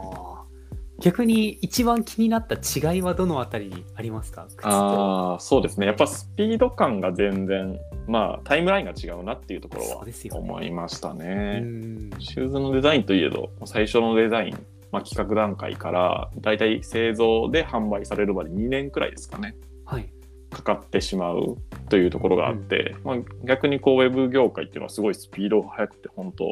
[1.00, 4.48] 逆に一番気になった違いはどのあたりにありますか？
[4.62, 7.78] あそうですねやっぱスピード感が全然
[8.08, 11.62] まあタイムラインが違うなっていうところそは思いましたうね。
[11.62, 12.10] ん。
[12.20, 19.56] シューズのデザインといえど最初のデザイン、まあ、企画段階からだいたい製造で販売されるまで2年くらいですかね。
[19.86, 20.10] はい。
[20.52, 21.58] かかってしまう
[21.90, 26.52] というところがあって、まあ、逆にこうウェブ業界っていうのはすごいスピードが速くて本当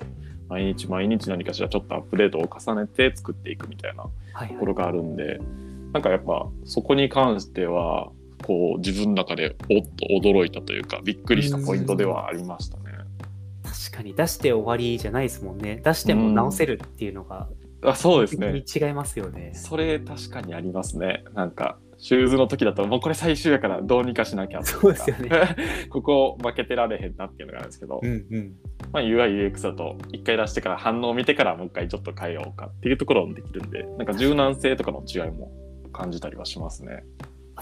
[0.50, 4.48] 毎日毎日何かしらちょっとアップデートを重ねて作っていくみたいなはい。
[4.50, 5.40] ところがあるんで
[5.94, 8.12] なんかやっぱそこに関しては
[8.45, 12.84] こう自分の中でおっと驚いたというかびっくりしたポイントではありましたね。
[13.63, 15.82] 確かに出して終わりじゃないですもんね。
[15.84, 17.47] 出しても直せるっていうのが
[17.84, 19.51] あそうですにね違いますよね。
[19.56, 21.23] それ確かにありますね。
[21.34, 25.30] なんかシューズの時だともうこれ最終やからどうにかしなきゃそうですよね。
[25.89, 28.56] ここ負けてられへんなっていうのがあるんですけど、うんうん。
[28.91, 35.51] まあ、UIUX だと一回出してから反応を見てからもう一回ちょっと変えようかっていうところもできるんでなんか柔軟性とかの違いも
[35.93, 37.04] 感じたりはしますね。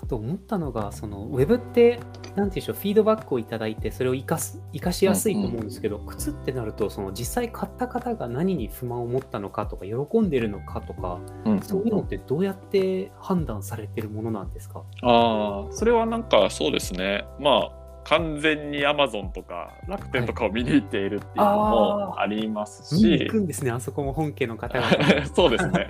[0.01, 1.99] あと思ったのが、そのウェブって、
[2.35, 14.83] なんていうんでしょう、フィードバックをいただいて、それを生かす生かしやすいと思うんですけど、靴ってなると、その実際買った方が何に不満を持ったのかとか、喜んでるのかとか、うんそういうのってどうやって判断されてるものなんですか？
[15.01, 17.25] ああそれはなんかそうですね。
[17.39, 24.87] まあ完全に Amazon とか楽天とかを見に行っているっていうのもあります見にし、行くんですね、あそこも本家の方が。
[25.33, 25.89] そうですね。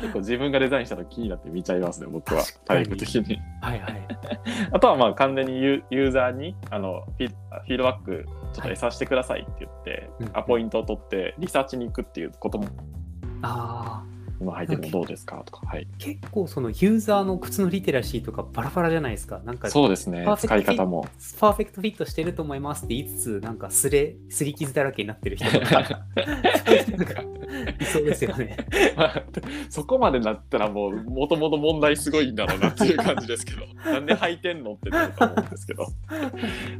[0.00, 2.42] 結構自分がデザインしたと気になって見ちゃいますね僕は。
[2.64, 3.40] タイプ的に。
[3.60, 4.02] はいはい。
[4.72, 12.66] あとはまあ完全にユユーザーにあのフィフィードバックちょっと得させてくださいって言って、うんアポイントを取ってリサーチに行くっていうことも。
[13.42, 14.13] ああ、
[14.44, 15.42] 今入ってるのどうですか？
[15.44, 19.40] とか、はい、結構そのユーザーの靴のリテラシーとかバラバラじゃないですか？
[19.44, 20.26] なんかそうですね。
[20.38, 21.06] 使い方も。
[21.40, 25.84] パーフェクトフィットしてると思いますって言いつつ、なんかすれ、すり傷だらけになってる人とか、
[27.92, 28.56] そうですよね。
[28.96, 29.22] ま あ
[29.70, 33.64] そこまでなったらもうもともと問題すごいんだろうなっていう感じですけど。
[33.90, 35.86] なんで履いてんのってなると思うんですけど。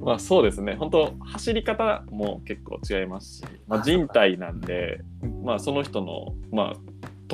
[0.00, 0.74] まあそうですね。
[0.74, 5.00] 本当走り方も結構違いますし、まあ、人体なんで
[5.42, 6.76] まあその人のまあ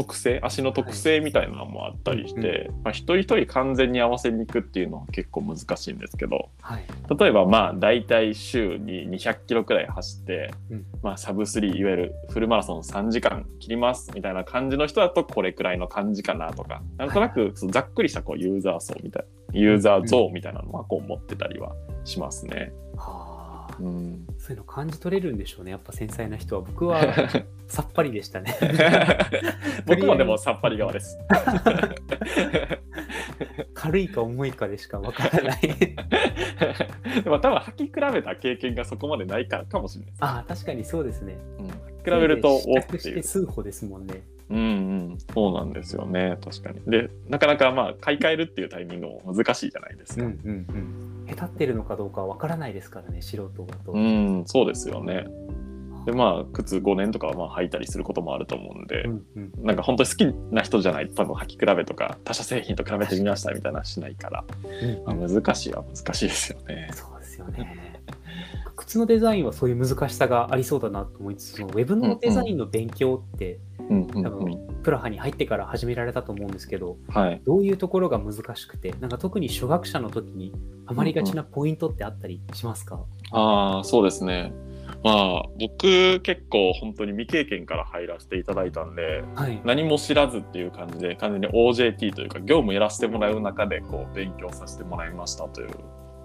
[0.00, 6.84] 特性足の特性みたいなのもあったりして、まあ、一人一人完全に合わせに行くっていうのは結構難しいんですけどはい。
[7.18, 22.72] 例えばまあ大体週に200キロくらい走って、うんまあ、サブ3いわゆるフルマラソン3時間切りますみたいな感じの人だとこれくらいの感じかなとかなんとなくざっくりしたこうユーザー層みたいなユーザー像みたいなのはこう持ってたりはしますね。
[22.89, 22.89] はあ。
[23.80, 25.70] うん、そういうの感じ取れるんでしょうね。
[25.70, 26.62] やっぱ繊細な人は。
[26.62, 27.00] 僕は
[27.66, 28.54] さっぱりでしたね。
[29.86, 31.18] 僕もでもさっぱり側です。
[33.72, 35.60] 軽いか重いかでしかわからない。
[37.24, 40.24] でも多分履き比べた経験がそこまでないからかもしれないです。
[40.24, 41.38] ああ、確かにそうですね。
[41.58, 43.22] うん、比べると試着しておっていう。
[43.22, 44.22] 数歩ですもんね。
[44.50, 44.62] うんう
[45.14, 46.80] ん、そうなんですよね確かに。
[46.86, 50.24] でなかなかまあ買い替えるっていうタイミングも難しいじゃないですか。
[50.24, 51.26] うんうんうん。
[51.28, 53.92] 下手ってるのかどうかはわからないですからね、素人だと。
[53.92, 55.26] うん、そうですよね。
[56.06, 64.44] でまあ靴5年とかはまあ履いたりすることもあると思うんで、うんうんなんか本当に好きな人じゃないと多分履き比べとか他社製品と比べてみましたみたいなのしないから、
[65.06, 66.90] うんまあ、難しいは難しいですよね。
[66.92, 67.89] そうですよね。
[68.90, 77.42] 靴通のデザインはそういう難しさがありそうだなと思いつつそのウェブのデザインの勉強って、うんうん多分プラハに入ってから始められたと思うんですけどはい。
[77.44, 80.54] どういうところが難しくてなんか特に初学者の時に
[80.86, 84.52] ハマりがちなポイントってあったりしますか、ああ、そうですね。
[85.02, 95.70] まあ、僕結構本当に未経験から入らせていただいたんで、はい何も知らずっていう感じで、完全に OJT というか、業務やらせてもらう中で、こう、勉強させてもらいましたという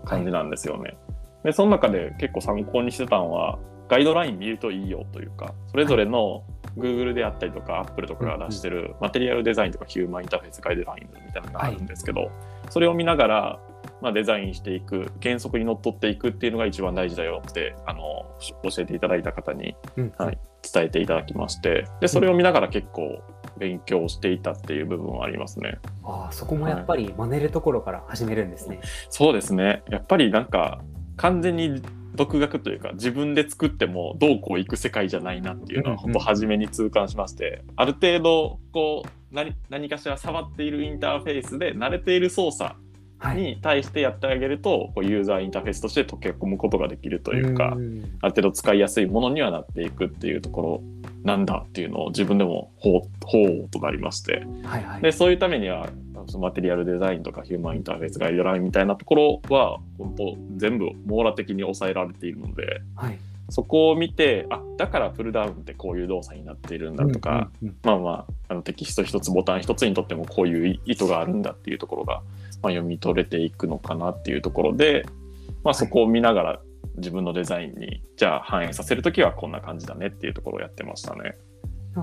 [0.06, 0.98] 感じなんですよね。
[1.46, 6.44] で、その中で結構参考にしてたのは、ガイドライン見るといいよというか、それぞれの
[6.76, 12.32] Google であったりとか、Apple とかが出してるマテリアルデザインとかヒューマンインターフェースガイドラインみたいなのがあるんですけど、
[12.72, 13.60] それを見ながら、
[14.02, 18.26] まあ、デザインしていく原則にのっとっていくっていうのが一番大事だよってあの
[18.64, 20.38] 教えていただいた方にうんはい
[20.74, 23.22] 伝えていただきましてでそれを見ながら結構
[23.58, 25.78] 勉強していたっていう部分はありますね。
[26.04, 28.82] ああそこもやっぱり真似るところから始めるんですね。
[29.10, 30.82] そうですねやっぱりなんか
[31.18, 31.82] 完全に
[32.16, 35.98] 独学というか自分で作ってもどうこういく世界じゃないなっていうのはうんうん。
[35.98, 42.76] 本当初めに痛感しまして、ある程度こう何何かしら触っているインターフェースで慣れている操作
[43.18, 48.18] はい、に対してやってあげると、こうユーザーインターフェースとして溶け込むことができるというか、ん。
[48.22, 50.84] ある程度使いやすいものにはなっていくっていうところ
[51.24, 54.46] なんだっていうのを自分でもほうほうとなりまして。
[54.64, 55.02] はいはい。
[55.02, 55.90] でそういうためには
[56.28, 72.22] そのマテリアルデザインとかヒューマンインターフェースガイドラインみたいなところは本当全部網羅的に抑えられているのではいそこを見てあだからプルダウンってこういう動作になっているんだとか、うんうんまあまああのテキスト一つボタン一つにとってもこういう意図があるんだっていうところが、まあ、
[72.72, 75.06] 読み取れていくのかなっていうところで、
[75.64, 76.62] まあ、そこを見ながら
[76.98, 81.36] 自分のデザインにじゃあ反映させる時はこんな感じだねっていうところをやってましたね。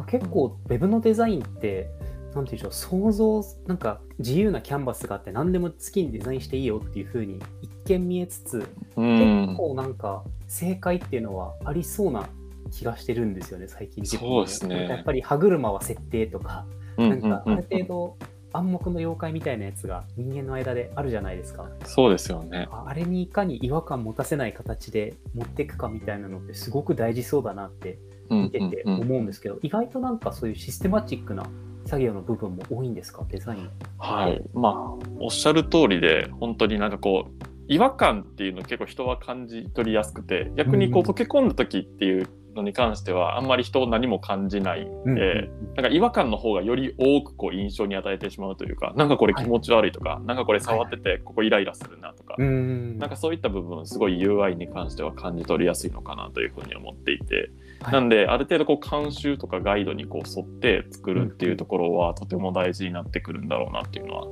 [0.06, 1.90] 結構ウェブのデザインって
[2.34, 9.46] なんていうんでしょう想像なんか自由なキャンバスがあって何でも好きにデザインしていいよっていう風に一見見えつつうん。
[9.46, 12.28] 結構なんか正解っていうのはありそうな
[12.70, 14.88] 気がしてるんですよね最近自分そうですね。
[14.88, 16.66] やっぱり歯車は設定とか
[16.96, 18.16] うんなんかあうんる程度
[18.54, 21.68] 暗黙の妖怪みたいなやつが人間の間であるじゃないですか。
[21.86, 22.68] そうですよね。
[22.70, 31.46] ああれにいかに違和感持たせない形で持っていくかみたいなのってすごく大事そうだなって見てて思うんですけど、意外となんかそういうシステマチックな
[31.86, 33.24] 作業の部分も多いんですか？
[33.28, 33.70] デザイン。
[33.98, 41.08] はい、まあおっしゃる通りで本当になんかこう違和感っていうの結構人は感じ取りやすくて逆にこううん。
[41.10, 57.50] 溶け込んだ時っていうのに関してはあんまり人を何も感じないんで、なんか違和感の方がより多くこう印象に与えてしまうというかなんかこれ気持ち悪いとか、なんかこれ触っててここイライラするなとか、うんなんかそういった部分すごい UI に関しては感じ取りやすいのかなというふうに思っていて、はい
[57.90, 64.26] なんである程度こう監修とかガイドにこう沿って作るっていうところはとても大事になってくるんだろうなっていうのは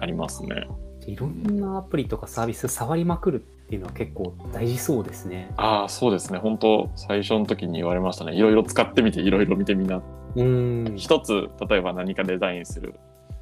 [0.00, 0.66] ありますね。
[1.06, 5.52] いろんなアプリとかサービス触りまくるっていうのは結構大事そうですね。
[5.56, 10.02] ああそうですね本当最初の時に言われましたねいろいろ使ってみていろいろ見てみな
[10.34, 10.94] うん。
[10.96, 12.94] 一つ例えば何かデザインする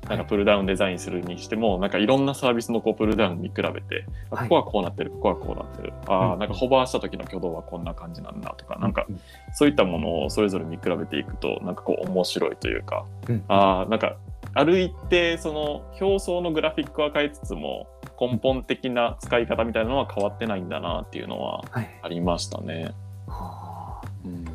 [0.09, 4.49] なんかプルダウンデザインするにしても、なんかいろんなサービスのこうプルダウン見比べて、あはい。
[4.49, 6.39] ここはこうなってる、ここはこうなってる、ああ、うん。
[6.39, 9.21] なんかホバーした時の挙動はこんな感じなんだとか、なんかうん
[9.55, 13.45] そういったものをそれぞれ見比べていくと、なんかこう面白いというか、うん。
[13.49, 14.17] ああ、なんか
[14.53, 17.89] ある一定その表層のグラフィックは変えつつも、
[18.21, 22.01] 根本的な使い方みたいなのは変わってないんだなっていうのははい。
[22.03, 22.93] ありましたね。
[23.27, 24.09] はあ。
[24.25, 24.45] うん。
[24.45, 24.54] 確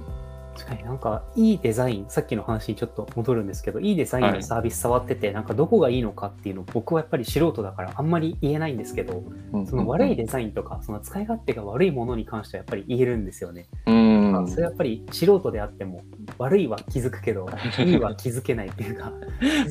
[0.69, 13.67] かになんかいいデザイン、さっきの話にちょっと戻るんですけど、いいデザインはいのサービス触ってて、なんかどこがいいのかっていうのを僕はやっぱり素人だからあんまり言えないんですけど、うんその悪いデザインとか、その使い勝手が悪いものに関してはやっぱり言えるんですよね。
[13.87, 16.03] うんまあそれはやっぱり素人であっても、
[16.37, 17.47] 悪いは気づくけど、
[17.79, 19.11] いいは気づけないっていうか、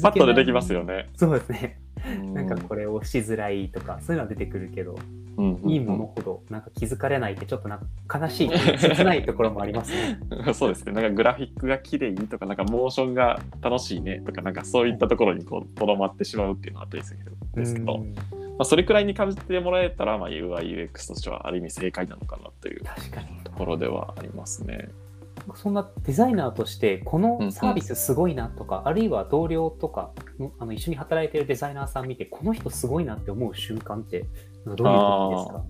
[0.03, 1.09] パッと出てきますよね。
[1.15, 1.81] そうですね。
[2.23, 4.97] うなんかこれ押しづらいとか、そういうのは出てくるけど、
[5.67, 10.19] いいものほどなんか気づかれないってちょっとなんか悲しい、切ないところもありますね。
[10.53, 10.93] そうですね。
[10.93, 18.15] なんかグラフィックが綺麗とか、なんかモーションが楽しいねとか、なんかそういったところにこう、とどまってしまうっていうのはあったりするんですけど、まうん
[18.59, 22.83] あ、それくらいに感じてもらえたら、まあ、UI、UX としてはある意味正解なのかなという。
[23.45, 24.89] ところではありますね。
[25.55, 34.27] そんなデザイナーとして、このサービスすごいなとか、あるいは同僚とかのあの一緒に働いてるデザイナーさん見て、この人すごいなって思う瞬間って、
[34.67, 35.65] どういう時ですか？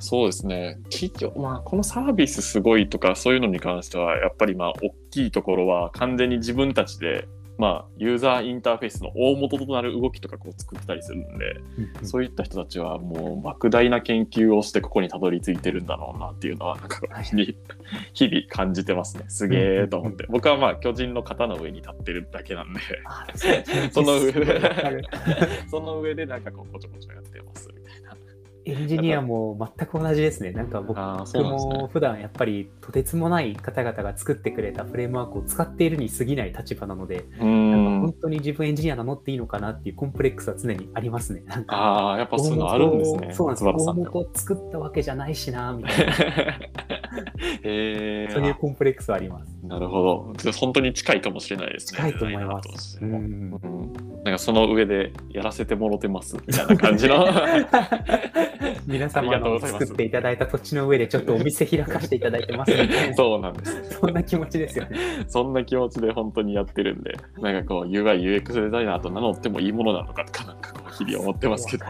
[0.00, 0.78] そうですね。
[0.90, 7.26] 企業、まあ、このサービスすごいとか、そういうのに関しては、やっぱりまあ、大きいところは完全に自分たちで、
[7.58, 11.56] まあ、ユーザーインターフェースの大元となる動きとかこう作ってたりするんで、
[12.02, 17.24] そういった人たちはもう莫大な研究をしてここにたどり着いてるんだろうなっていうのはなんかはい
[18.12, 19.24] 日々感じてますね。
[19.28, 20.26] すげえと思って。
[20.28, 23.26] 僕はまあ巨人の肩の上に立ってるだけなんであ
[23.90, 25.04] その上すごいわかる。
[25.70, 28.05] その上でなんかこうこちょこちょやってますみたいな
[28.66, 30.50] エンジニアも全く同じですね。
[30.50, 38.12] なんか僕も普段やっぱりとてつもない方々が作ってくれたフレームワークを使っているに過ぎない立場なので、うなんかん本。
[38.22, 41.42] 当に自分エンジニア名乗っていいのかなっていうコンプレックスは常にありますね。
[41.46, 43.32] なんかああ、やっぱそういうのあるんですね。
[43.32, 43.64] そうなんです。
[43.64, 43.94] 大。
[43.94, 46.12] 元作ったわけじゃないしな、みたいな、
[47.62, 49.56] へえそういうコンプレックスはあります。
[49.62, 50.52] なるほど。
[50.52, 51.98] 本当に近いかもしれないですね。
[51.98, 52.98] 近いと思います。
[53.00, 53.50] うん
[54.26, 57.26] なんかその上でやらせてもろてますみたいな感じの。
[58.86, 63.98] 皆様の作っていただいた土地の上でちょっとお店開かせていただいてますみたいなそうなんです。
[64.00, 64.96] そんな気持ちですよね。
[65.28, 71.84] そんな気持ちで本当にやってるんで、なんかこう UI、UX デザイナーと名乗ってもいいものなのかとか、なんかこう日々思ってますけど、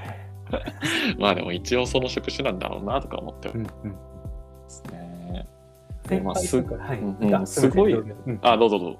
[1.20, 3.96] まあでも一応その職種なんだろうなとか思ってまうんうん。
[4.66, 4.82] す
[6.22, 8.98] まあ輩とか、はいうんうんあすごいませんうんあ、どうぞどうぞ。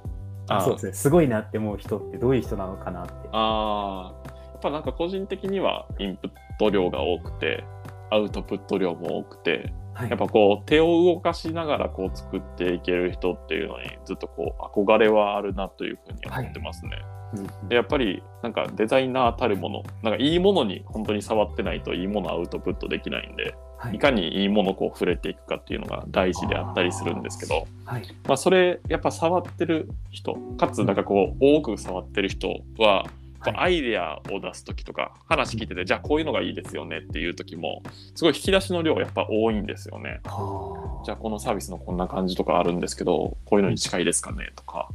[0.49, 0.92] あそうですね。
[0.92, 3.12] すごいなって思う人ってどういう人なのかなって。
[3.32, 4.26] ああ、や
[4.57, 7.64] っぱなんか個人的にはインプット量が多くて、
[8.11, 10.11] アウトプット量も多くて、はい。
[10.11, 16.90] やっぱこう手を動かしながらこう作っていける人っていうのにずっとこう憧れはあるなというふうに思ってますね。
[17.34, 17.68] うんうん。
[17.68, 23.96] でやっぱりなんかデザイナーたるもの、なんかいいものに本当に触ってないといいものアウトプットできないんで、はい。
[23.96, 28.02] いかにいいものをこう触れていくかっていうのが大事であったりするんですけど、はい。
[28.26, 32.48] まあそれやっぱ触ってる人、かつなんかこう多く触ってる人
[32.78, 33.04] は、
[33.45, 37.82] こうアイデアを出す時とか話聞いててじゃあこういうのがいいですよねっていう時も
[38.14, 40.20] すごい引き出しの量やっぱ多いんですよね。
[40.24, 44.89] はじゃあこのサービスのこんな感じとかあるんですけどこういうのに近いですかねとか。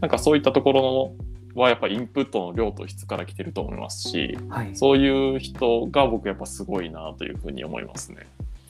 [0.00, 1.16] なんかそういったところ
[1.54, 8.26] のはやっぱインプットの量と質から来てると思いますしはい、そういう人が僕やっぱすごいなというふうに思いますね。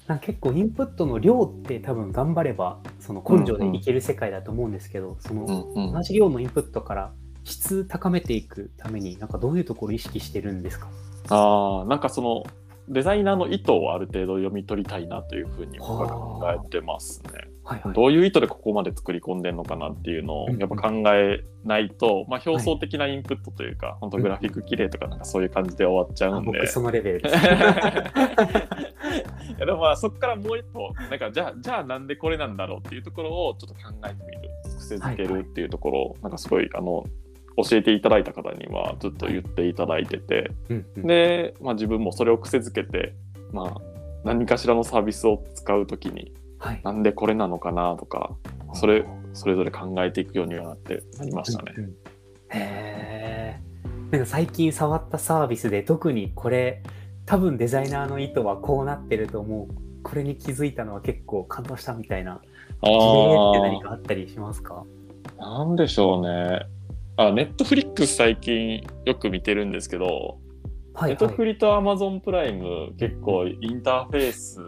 [0.07, 5.45] なんか結構インプットの量って多分頑張ればその根性でいける世界だと思うんですけど、その
[5.75, 5.93] うんうん。
[5.93, 7.13] 同じ量のインプットから
[7.47, 10.89] 質高めていくためになんかどういうところを意識してるんですか？
[11.31, 12.45] あーなんかその
[12.89, 17.31] デザイナーの意図をある程度読み取りたいなというふうに僕は考えてますね。
[17.65, 17.95] はいはい。
[17.95, 26.53] どういう意図でここまで作り込んでんのかなっていうのをやっぱ考えないと、まあ、表層的なインプットというか、本当グラフィック綺麗とかなんかそういう感じで終わっちゃあうんで。
[26.61, 27.35] 僕そのレベルです。
[27.37, 27.39] い
[29.59, 37.05] やでもまあそこからもう一歩なんかじゃあじゃあなんでこれなんだろうっていうところをちょっと考えてみる癖づけるっていうところを、なんかすごいあの
[37.57, 43.15] 教えていただいた方にはずっと言っていただいてて、うんうんで、まあ、自分もそれを癖づけて、
[43.53, 43.81] まあ、
[44.25, 46.81] 何かしらのサービスを使うときにはい。
[46.85, 48.37] なんでこれなのかなとか
[48.75, 51.75] それそれぞれ考えていくようにはなってなりましたね。
[51.77, 51.91] うんうん
[52.51, 53.61] へ
[54.13, 54.19] え。
[54.19, 56.83] か最近触ったサービスで特にこれ
[57.27, 59.75] 多分デザイナーの意図はこうなってると思う。
[60.03, 62.41] これに気づいたのは結構感動したみたいな
[62.81, 64.85] 事例って何かあったりしますか？
[65.37, 66.61] なんでしょうね。
[67.17, 70.39] あ、ネットフリックス最近よく見てるんですけど、
[70.95, 74.61] はい、ネットフリとアマゾンプライム結構インターフェース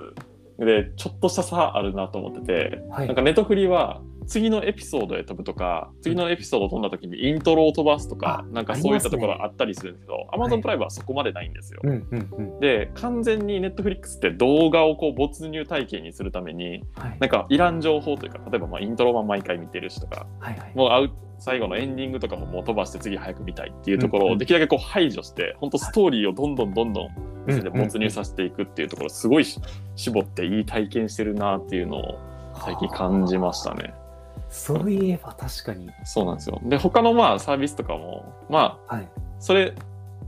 [0.59, 11.81] でちょっとした差あるなと思ってて、はいなんかネットフリは次のエピソードへ飛ぶとか、次のエピソードを飛んだ時にイントロを飛ばすとか、あなんかそういったところあったりするんですけど、アマゾンプライムはそこまでないんですよ。
[11.83, 12.61] うんうんうん。
[12.61, 20.73] で、完全にネットフリックスって動画をこう没入体験にするために、はいなんかいらん情報というか、例えばまあイントロは毎回見てるしとか、はいはい。
[20.75, 27.09] もうアウ最後のエンディングとかももう飛ばして次早く見たいっていうところをできるだけこう排除して、本当ストーリーをどんどんどんどん
[27.47, 29.61] 没入させていくっていうところすごいし
[29.97, 32.19] 絞っていい体験してるなっていうのを
[32.65, 33.95] 最近感じましたね。
[34.51, 35.91] そういえば確かに。
[36.05, 36.61] そうなんですよ。
[36.65, 39.09] で、他のまあサービスとかも、まあ、はい。
[39.39, 39.75] それ、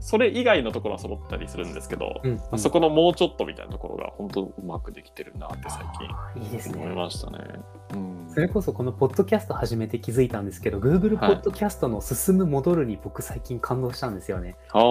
[0.01, 6.95] それ以外のところは揃ったりするんですけど、うんまあそこのもうちょっとみたいなところが本当うまくできてるなって最あーいいです近思いね。
[6.95, 7.37] ましたね。
[7.93, 14.55] うんそれこそこのポッドキャスト始めて気づいたんですけど、Google ポはいッドキャストの進む戻るに僕最近感動したんですよね。
[14.71, 14.81] ああ。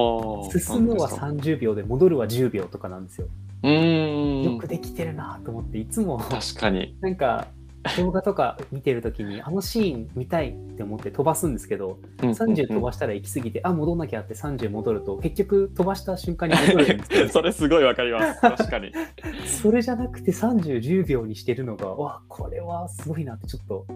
[0.59, 3.29] 進むはなんですか？30秒で戻るは10秒とかなんですよ。
[3.63, 4.69] うーんよく。
[4.69, 6.97] できてるなと思って、いつも確かに。
[7.01, 7.49] なんか
[7.97, 18.41] 動画とか見てるときにあのシーン見たいって思って飛ばすんですけど、30飛ばしたら行き過ぎて、あ、戻んなきゃって30戻ると、結局飛ばした瞬間に戻るんですけど、 それすごいわかります。
[18.41, 18.93] 確かに。
[19.47, 23.87] それじゃなくて30、10秒にしてるのが、わ、これはすごいなってちょっと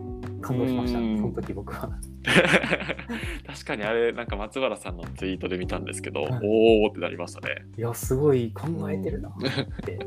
[0.41, 1.91] 感動しました、うんその時僕は。
[3.47, 7.67] 確かにあれ、なんか松原さんのツイートで見たんですけど、はいおーってなりましたね。
[7.77, 9.33] いや、すごい考えてるなっ
[9.85, 9.99] て。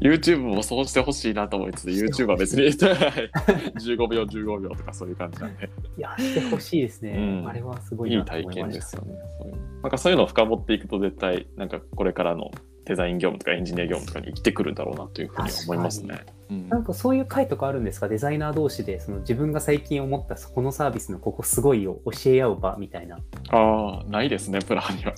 [0.00, 3.23] YouTube もそうしてほしいなと思いつつ、YouTube は別にはい
[3.78, 7.12] 15秒、15秒とかそういう感じなんで、いや、してほしいですね。
[7.16, 8.46] うんあれはすごいいい体。
[8.48, 9.14] 験ですよね。
[9.40, 12.50] そういうなんかそういうのを深掘っていくと絶対、なんかこれからの
[12.86, 16.20] デザイン業務とかエンジニア業務とかに生きてくるんだろうなというふうに思いますね。
[16.50, 18.06] うんなんかそういう会とかあるんですか？
[18.08, 23.16] デザイナー同士でその自分が最近思ったこのサービスのここすごいを教え合う場みたいな。
[23.50, 25.14] ああ、ないですね、プラハには。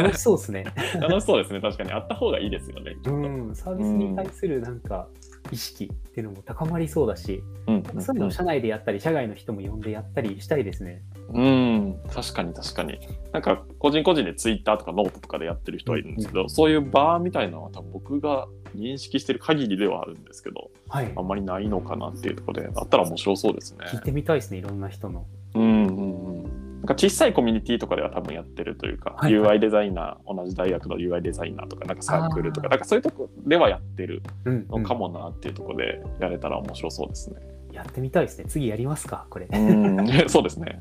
[0.00, 0.64] 楽しそうですね。
[1.00, 1.92] 楽しそうですね、確かに。
[1.92, 2.96] あった方がいいですよね。
[3.04, 3.10] う
[3.50, 5.06] ん、サービスに対するなんか
[5.50, 11.02] 意識っていうのも高まりそうだし、うんそういうのを社内でやったり、社外の人も呼んでやったりしたいですね。
[11.32, 12.98] うん、確かに確かに。
[13.32, 21.20] なんか、個人個人でツイッターとかノートとかでやってる人はいるんですけど、そういうバーみたいなのは多分僕が認識してる限りではあるんですけど、はいあ。
[21.20, 23.86] んまりないのかなっていうところで、あったら面白そうですね。
[23.90, 25.26] 聞いてみたいですね、いろんな人の。
[25.54, 26.45] うんうんうん。
[26.86, 37.40] なんか小さいコミュニティとかでは多分やってるというか、はいはい UI デザイナー、同じ大学の UI デザイナーとか、なんかサークルとか、なんかそういうとこではやってるうん、のかもなっていうところでやれたら面白そうですね。
[37.72, 38.44] やってみたいですね。
[38.48, 39.48] 次やりますか、これ。
[39.52, 40.80] うん、 そうですね。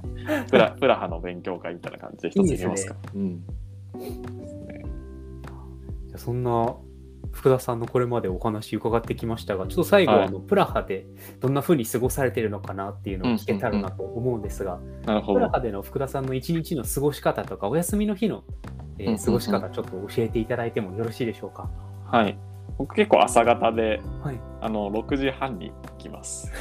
[0.50, 2.96] プラプラハの勉強会みたいな感じで一つやりますか。
[3.16, 3.46] うん。
[3.48, 3.48] で
[4.48, 4.86] すね
[6.08, 6.76] じゃあそんな
[7.36, 11.06] 福田さんのこれまでお話伺ってきましたが、ちょっと最後、はいあのプラハで
[11.42, 15.40] どんな風に過ごされてるのかなっていうのを聞けたらなと思うんですが、なるほど。
[15.40, 18.44] プラハでの福田さんの一日の過ごし方とか、お休みの日の、
[19.00, 21.70] えー過ごし方、ちょっと教えていただいてもよろしいでしょうか？
[22.10, 22.38] はい。
[22.78, 24.40] 僕結構朝方で、はい。
[24.62, 26.52] あの、6時半に来ます。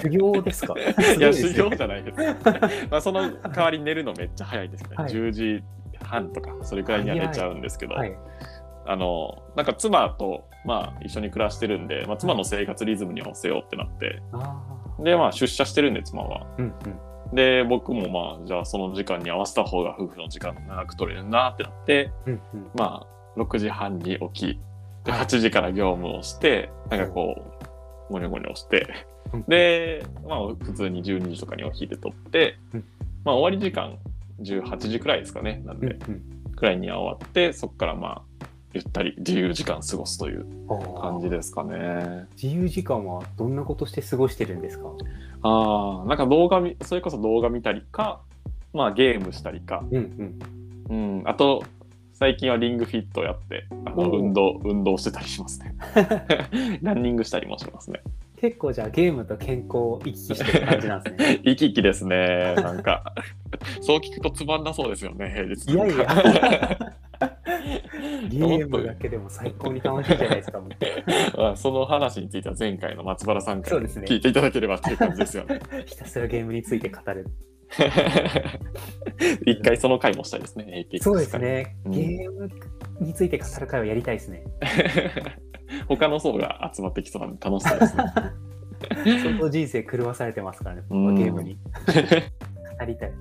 [0.00, 0.74] 修行ですか？
[0.80, 2.18] いや、修行じゃないです。
[2.90, 3.20] まあ、その
[3.50, 4.96] 代わり寝るのめっちゃ早いですね。
[4.96, 5.62] はい10時
[6.02, 8.12] 半とか、それくらいには寝ちゃうんですけど、はい。
[8.86, 14.22] あの、なんか妻と、まあ、一緒に暮らしてるんで、まあ、妻の生活リズムに合わせようってなって。
[15.02, 16.46] で、まあ、出社してるんで、妻は。
[16.58, 16.68] うんう
[17.32, 17.34] ん。
[17.34, 22.70] で、僕もまあ、じゃあその時間に合わせた方が夫婦の時間長く取れるなってなって、うんうん。
[22.74, 23.06] ま
[23.36, 24.60] あ、6時半に起き、
[25.04, 25.20] で、はい。
[25.22, 27.36] 8時から業務をして、なんかこ
[28.10, 28.86] う、ゴニョゴニョして、
[29.32, 32.84] うん、で、まあ、普通に12時とかにお昼取ってうん、
[33.24, 33.98] まあ、終わり時間
[34.40, 35.96] 18時くらいですかね、なんで、
[36.56, 38.22] くらいには終わって、そこからまあ、
[38.74, 42.26] ゆったり自由時間過ごすといううん、感じですかね。
[42.40, 44.88] 自由時間はどんなことして過ごしてるんですか？
[45.42, 48.20] ああ、なんか動画見、それこそ動画見たりか、
[48.72, 50.38] まあゲームしたりか、うん
[50.88, 51.18] うん。
[51.18, 51.64] うん、あと、
[52.14, 55.74] 最近はリングフィットをやって、あの運動、運動してたりしますね。
[56.82, 58.00] ランニングしたりもしますね。
[58.36, 61.40] 結構じゃあゲームと健康を行き来してる感じなんですね。
[61.46, 62.54] 生き生きですね。
[62.56, 63.14] なんか、
[63.80, 66.92] そう聞くとつまんなそうですよね、平日いやいやや。
[68.28, 70.62] ゲームだけでも最高に楽しいじゃないですか。
[71.56, 75.60] その話については前回の松原さんから聞いていただければっていう感じですよね。
[75.86, 77.26] ひたすらゲームについて語る。
[79.46, 81.76] 一回その回もしたいですね、APEX そうですね。
[81.86, 82.50] うんゲーム
[83.00, 84.44] について語る会をやりたいですね。
[85.88, 88.04] 他の層が集まってきそうなんで楽しそうですね。
[89.22, 91.58] 相当人生狂わされてますからね、うんゲームに。
[92.78, 93.12] 語りたい。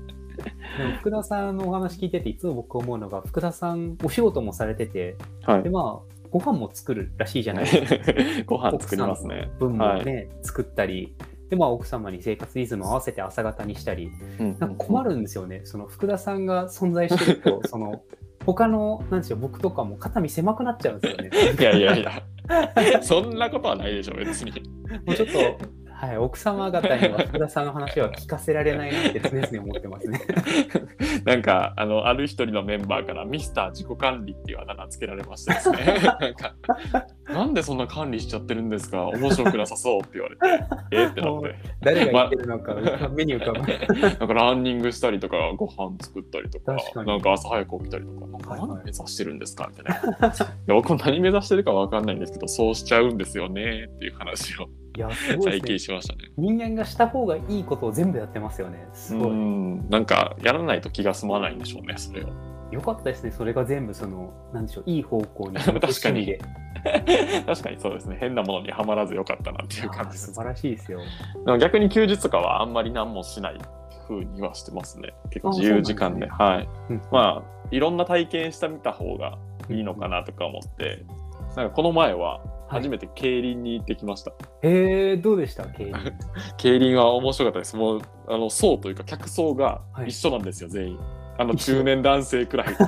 [0.77, 5.69] でも福田さんのお話聞いてていつも僕思うのが福田さんお仕事もされててはいで。
[5.69, 9.51] まあご飯も作るらしいじゃないですかご飯作りますね。
[9.59, 11.13] 分もはいね、作ったり
[11.49, 14.09] でまあ奥様に生活リズムを合わせて朝方にしたり
[14.39, 18.01] うんなんか困るんですよねその福田さんが存在してると その
[18.45, 21.29] 他のなんでしょう僕とかも肩身狭くなっちゃうんですよね
[21.59, 24.51] いやいやいや、そんなことはないでしょ、別に。
[25.05, 30.20] もうちょっとはい、奥様方には福田さんの話は聞かせられないなって常々思ってますね。
[31.26, 35.78] なんか、あの、ある一人のメンバーからミスター自己管理っていうあだ名つけられましてですね。
[36.20, 36.56] なんか、
[37.32, 39.06] なんでそんな管理しちゃってるんですか？
[39.10, 41.06] 面白くなさそうって言われて、え？
[41.06, 41.56] ってなって。
[41.82, 42.74] 誰が言ってるのか、
[43.16, 44.02] 目に浮かぶ。
[44.02, 46.76] なんかランニングしたりとか、ご飯作ったりとか
[47.06, 49.70] なんか朝早く起きたりとか、なんかはいはい何目指してるんですか？
[49.70, 50.28] みたいな。
[50.30, 50.32] い
[50.66, 55.62] や僕も何目指してるかわかんないんですけど、そうしちゃうんですよねっていう話をいや、すごいね。
[55.62, 56.32] 近しましたね。
[56.38, 58.88] 人間がした方がいいことを全部やってますよね。
[58.94, 59.32] すごうい。
[59.34, 62.28] ん、なんかやらないと気が済まないんでしょうね、それを。
[62.72, 63.32] よかったですね。
[63.32, 65.56] それが全部、その、なんでしょう、いい方向に。
[65.60, 66.38] 確かに。
[67.46, 68.18] 確かにそうですね。
[68.20, 70.34] 変なものにはまらずよかったなっていう感じです。
[70.34, 71.00] 素晴らしいですよ。
[71.46, 73.58] でも逆に休日とかはあんまり何もしない
[74.08, 75.14] 風にはしてますね。
[75.30, 76.28] 結構自由時間で。
[76.30, 76.70] あはい。
[76.89, 79.38] うんまあ、いろんな体験してみた方が
[79.70, 81.06] いいのかなとか思って、
[81.56, 84.32] なんかこの前は初めて競輪に行ってきました。
[84.63, 85.65] へえ、どうでした？
[85.65, 85.93] 競輪。
[86.57, 87.76] 競輪は面白かったです。
[87.76, 90.99] もう、あの、層というか客層がはい一緒なんですよ、全員。
[91.38, 92.84] あの、中年男性くらいって、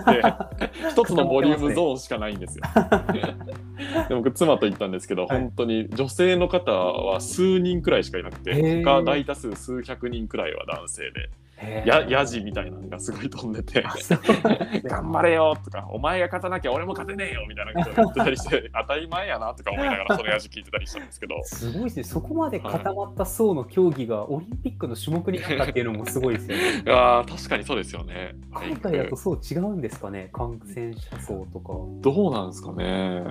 [0.91, 2.63] 一つのボリュームゾーンしかないんですよ。
[4.09, 5.39] で僕、妻と行ったんですけど、はい。
[5.39, 8.83] 本当に女性の方は数人くらいしかいなくへて、ー。
[8.83, 11.29] 他大多数数百人くらいは男性で、
[11.85, 13.83] やヤジみたいなのがすごい飛んでて
[14.83, 21.41] 頑張れよとかお前が勝たなきゃ俺も勝てねえよみたいなことを言ってたりして当たり前やなとか思いながらそのヤジ聞いてたりしたんですけど。
[21.43, 22.03] すごいですね。
[22.03, 26.63] そこまで固まった層の競技がオリンピックの種目になったっていうのもすごいですよね。
[27.27, 27.31] い。
[27.31, 28.35] 確かにそうですよね。
[28.53, 31.73] 海外だとそう違うんですかね、感染者層とか。
[32.01, 33.23] どうなんですかね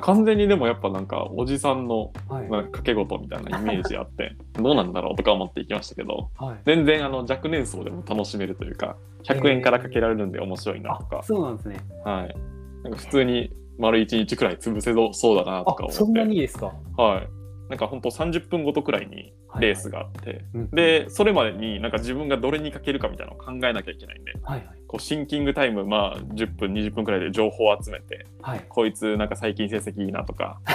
[0.00, 2.42] 完全にでもやっぱなんかおじさんのはい。
[2.42, 11.18] なんか掛け事みたいなイメージあって どうなんだろうとか思っていきましたけどはい、全然あの若年層でも楽しめるというか100円からかけられるんで面白いなとか。
[11.18, 11.78] あ、そうなんですね。
[12.04, 12.36] はい。
[12.84, 16.72] なんか普通に丸1日くらい潰せそうだなとかあ、そん思ってなにいいですか？
[16.96, 17.28] はい。
[17.68, 24.32] なんか本当30分ごとくらいにレースがあって、うん、でそれまでになんか自分がどれにかけるかみたいなのを考えなきゃいけないんで。
[24.42, 24.75] はいはい。
[24.86, 28.64] こうシンキングタイムまあ10分20分くらいで情報を集めてはい。
[28.68, 30.60] こいつなんか最近成績いいなとか。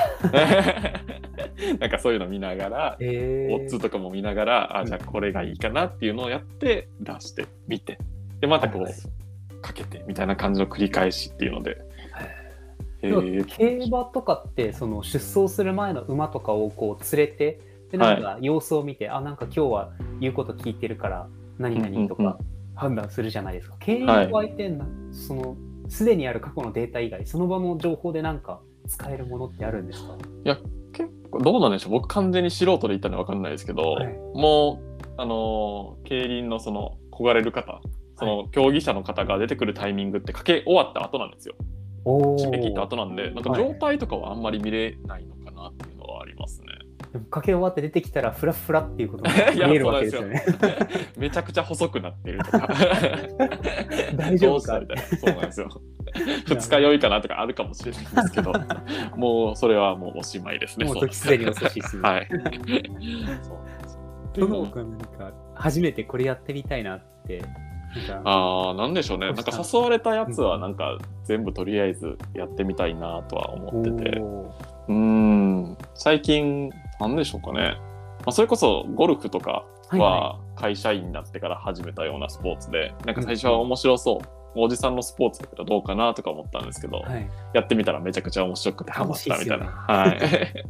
[1.80, 7.98] なんかそういうの見ながら、えー、オッズとかも見ながらあじゃあこれがいいかなっていうのをやって出して見て。
[8.40, 9.02] でまたこう、はいはい。
[9.62, 11.78] かけてみたいな感じの繰り返しっていうので。
[13.04, 17.60] え競馬とかってその出走する前の馬とかをこう連れて
[17.92, 22.38] でなんか様子を見て、あなんか今日は言うこと聞いてるから何々とうんうんうか
[22.82, 23.76] 判断するじゃないですか。
[23.80, 25.56] 競馬の相手な、その
[25.88, 30.18] すでにある過去のデータ以外その場の情報でなんか使えるものってあるんですか？
[30.94, 31.92] 結構どうなんでしょう。
[31.92, 34.18] 僕完全に素人で言ったのは分かんないですけど、はい。
[34.34, 37.82] もうあのー競輪のその焦がれる方
[38.18, 41.56] その競技者の方が出てくるタイミングってかけ終わった後なんですよ。
[42.04, 46.68] お締め切ったー後なんでなんか状態とかはあんまり見れないのかなっていうのはありますね
[47.12, 49.32] でもかけ終わって出てきたらフラフラっていうことが
[49.68, 50.44] 見えるわけですよね。
[51.18, 52.70] めちゃくちゃ細くなってるとか。
[54.16, 54.80] 大丈夫か？
[54.80, 55.04] みたいな。
[55.04, 55.70] そうなんですよ。
[56.48, 58.54] 二日酔いかなとかあるかもしれないんですけど。
[59.18, 62.10] もうそれはもうおしまいですねもうそう時すでに遅しですね。
[62.10, 62.28] はい。
[62.30, 62.64] そうなんで
[63.90, 64.00] すよ。
[64.36, 67.42] その他何か初めてこれやってみたいなって。
[68.24, 69.26] ああ、なんでしょうね。
[69.28, 74.20] なんか誘われたやつは、うんなんか全部とりあえずやってみたいなとは思ってて。
[74.20, 76.72] うーん、最近、
[77.02, 77.76] なんでしょうかね。
[78.20, 84.42] まあ、それこそゴルフとかはいは会社員になってから始めたようなスポーツで、なんか最初は面白そう。
[84.54, 89.66] おじさんのスポーツだけどどうかなとか思ったんですけど、はい、やってみたらめちゃくちゃ面白くてハマったみたいな。
[89.88, 90.66] 楽しはい。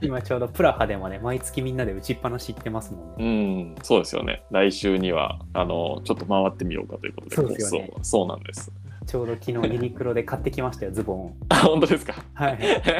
[0.06, 3.62] 今ちょうどプラハでもね、毎月みんなで打ちっぱなし行ってますもんうね。
[3.72, 4.42] ん、そうですよね。
[4.50, 7.60] 来週には、あの、ちょっと回ってみようかということで、
[8.02, 8.72] そうなんです。
[9.08, 11.36] ちょうど昨日ユニクロで買ってきましたよ、ズボンを。
[11.48, 12.14] あ、本当ですか？
[12.34, 12.58] はい。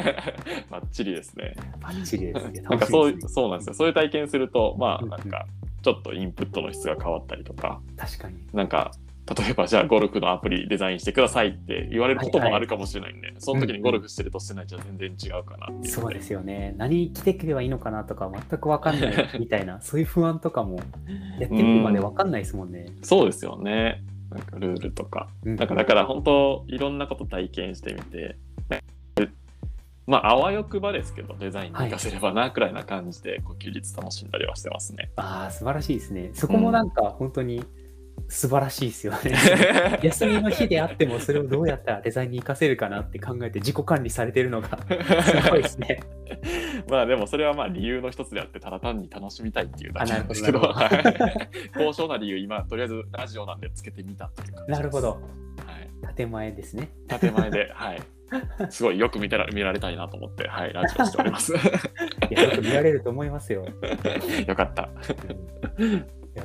[0.71, 1.53] バッチリですね。
[1.79, 2.61] バッチリですね。
[2.61, 3.73] なんかそうそうなんですよ。
[3.75, 5.45] そういう体験すると、まあうんなんか
[5.83, 8.35] ちょっとインプットの質が変わったりとか、確かに。
[8.53, 8.91] なんか
[9.37, 15.93] 例えばじゃあゴルフのアプリデザインしてくださいって言われることもあるかもしれないんで、その時にゴルフしてるとしてないじゃ全然違うかなっていう。
[15.93, 16.73] そうですよね。
[16.79, 20.77] 何着てくればいいのかなとか全く分かんないみたいな、そういう不安とかも
[21.39, 22.87] やってみるまで分かんないですもんね。
[23.03, 24.01] そうですよね。
[24.29, 25.29] なんかルールとか。
[25.43, 28.37] うんなんかだから本当いろんなこと体験してみて、
[30.05, 35.11] まああわよくばですけどデザインに活かせればなくらいな感じでこう休日楽しんだりはしてますね。
[35.15, 36.31] ああ、素晴らしいですね。
[36.33, 37.63] そこもなんか本当に
[38.27, 39.99] 素晴らしいですよね。
[40.03, 44.69] 休みの日であってもそれをどうやったらデザインに活かせるかなって考えて自己管理されてるのが
[45.23, 45.99] すごいですね。
[46.89, 55.09] まあでもそれはまあ理由の一つであってただ単に楽しみたいっていうだけなんですけどあなるはい 高尚な理由今とりあえずラジオなんでつけてみたっていう感じなるほど。
[55.11, 55.19] は
[56.11, 56.89] い、建前ですね。
[57.07, 58.01] 建前ではい
[58.69, 61.57] すごいよく見てら見られたいなと思ってはいラジオしておりますい
[62.29, 63.65] や、よく見られると思いますよ。
[64.47, 64.89] よかった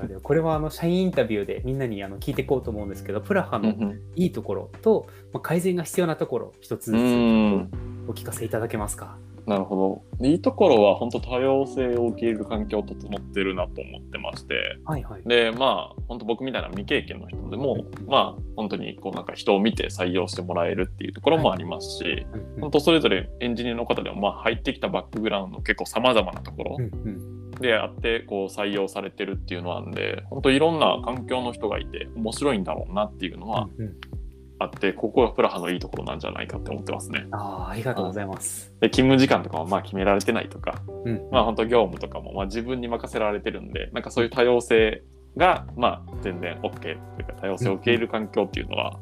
[0.05, 3.74] うんいやでもこれはあの社員インタビューでみんなにあの聞いていこうと思うんですけど、プラハの
[4.16, 7.70] いいところと、まあ、改善が必要なところ、一つずつうん。
[8.07, 9.16] お聞かせいただけますか？
[9.46, 10.26] なるほど。
[10.26, 14.55] いいところは本当多様性を受け入れる環境整ってるなと思ってまして。
[14.86, 15.22] はいはい。
[15.26, 33.94] でまあ本当僕みたいな未経験の人でもまあ本当にこうなんか人を見て採用してもらえるっていうところもありますし、うんうん本当それぞれエンジニアの方でもまあ入ってきたバックグラウンド結構さまざまなところうんうんであってこう採用されてるっていうのなんで本当いろんな環境の人がいて面白いんだろうなっていうのはうんうん
[34.59, 37.26] あってここがプラハのいいところなんじゃないかって思ってますね。
[37.32, 38.72] ああ、ありがとうございます。
[38.80, 45.02] で勤務時間とかもまあ決められてないとか、うんまあ本当業務とかもまあ自分に任せられてるんでなんかそういう多様性
[45.36, 46.96] がまあ全然 OK という
[47.26, 48.98] か多様性を受け入れる環境っていうのは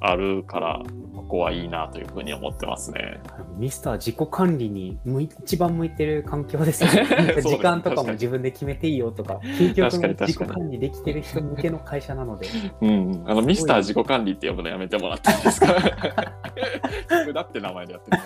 [0.00, 0.82] あるから
[1.14, 3.18] ここはいいなというふうに思ってますね。
[3.56, 7.40] ミスター自己管理に向い一番向いてる環境です よね。
[7.42, 12.46] 時間とかも自分で決めていいよとか、究極の自己管理できてる人向けの会社なので、
[12.82, 15.66] うん、あのミスター自己管理って呼ぶのやめてもらっていいですか？
[17.24, 18.18] 福田って名前でやってる。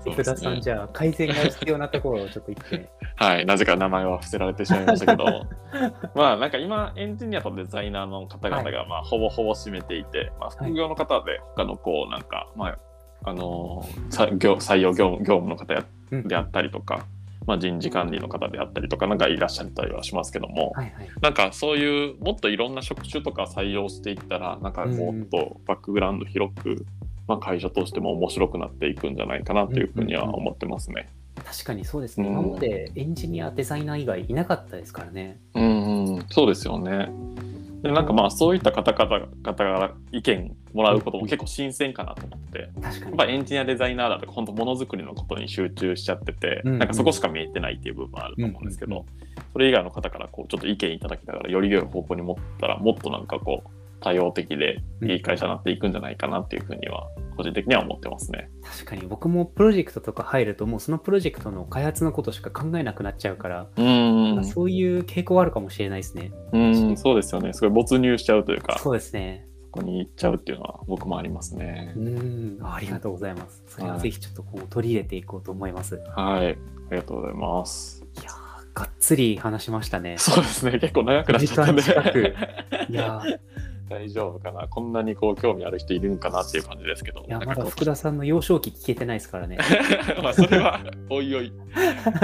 [0.00, 2.90] 福田さん、じゃあ改善が必要なところをちょっと言って。
[3.16, 5.46] はい、なぜか名前は伏せられてしまいましたけど、
[6.14, 12.78] まあなんか今エンジニアとデザイナーの方々がまあほぼほぼ占めていて、まあ副業の方で他のこうなんかまあ
[13.24, 13.84] あの
[14.38, 15.74] 業採用業務業務の方
[16.28, 17.04] であったりとか、
[17.46, 21.08] まあ人事管理の方であったりとかなんかいらっしゃったりはしますけども、はいはい。
[21.22, 26.84] なんかそういうもっといろんな職種とか採用していったらなんかもっとバックグラウンド広く、
[27.28, 31.08] まあ、会社としても面白くなっていくんじゃないかなというふうには思ってますね。
[31.44, 32.26] 確かにそうですね。
[32.26, 35.38] うん今までエンジニア、デザイナー以外いなかったですからね。
[35.54, 37.10] うん、うん、そうですよね。
[37.82, 42.70] でなんかまあそういった方々方から意見もらうことも結構新鮮かなと思って。
[42.82, 43.12] 確かにやっ。
[43.14, 53.70] ぱエンジニアデザイナーだと本当ものづくりのことに集中しちゃってて、うんうんなんかそこしか見えてないっていう部分もあると思うんですけど、うんうんそれ以外の方からこうちょっと意見いただきながらより良い方向に持ったらもっとなんかこう
[54.00, 58.50] 多様的でいい会社になっていくんじゃないかなっていうふうには個人的には思ってますね。
[58.62, 66.32] 確かに僕もプロジェクトとか入るともうそのプロジェクトの開発のことしか考えなくなっちゃうから、うん、そういう傾向あるかもしれないですね。
[66.52, 67.52] うん、そうですよね。
[67.52, 69.48] すごい没入しちゃうというか、そそうですね。
[69.70, 72.00] こに行っちゃうっていうのは僕もありますねう。
[72.00, 73.62] んありがとうございます。
[73.68, 75.96] それはぜひちょっとこう取り入れていこうと思います。
[75.96, 76.50] いはい、あ
[76.90, 78.04] りがとうございます。
[78.22, 80.16] やーがっつり話しましたね。
[80.18, 81.82] そうですね、結構長くなっちゃったんで。
[82.88, 83.38] いやー
[83.88, 84.68] 大丈夫かな？
[84.68, 87.24] こんなにこう興味ある人いるんかなっていう感じですけど。
[87.26, 89.58] いやまだ福田さんの幼少期聞けてないですからね。
[90.22, 90.80] まあそれは
[91.10, 91.52] おいおい。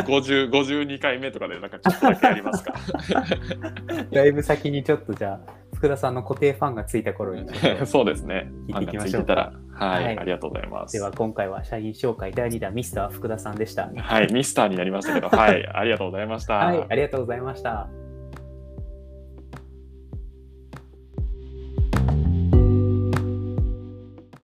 [0.06, 2.74] 50 52回目とかでなんかちょっとだけやりますか？
[4.12, 7.46] だいぶ先にちょっとじゃあ福田さんの固定ファンがついた頃に。
[7.86, 8.50] そうですね。
[8.68, 10.18] 聞いていきましょうはい、はい。
[10.18, 10.92] ありがとうございます。
[10.96, 13.90] では今回は社員紹介第2弾ミスター福田さんでした。
[13.96, 18.03] はいミスターになりましたけどはいありがとうございました、はい、ありがとうございました。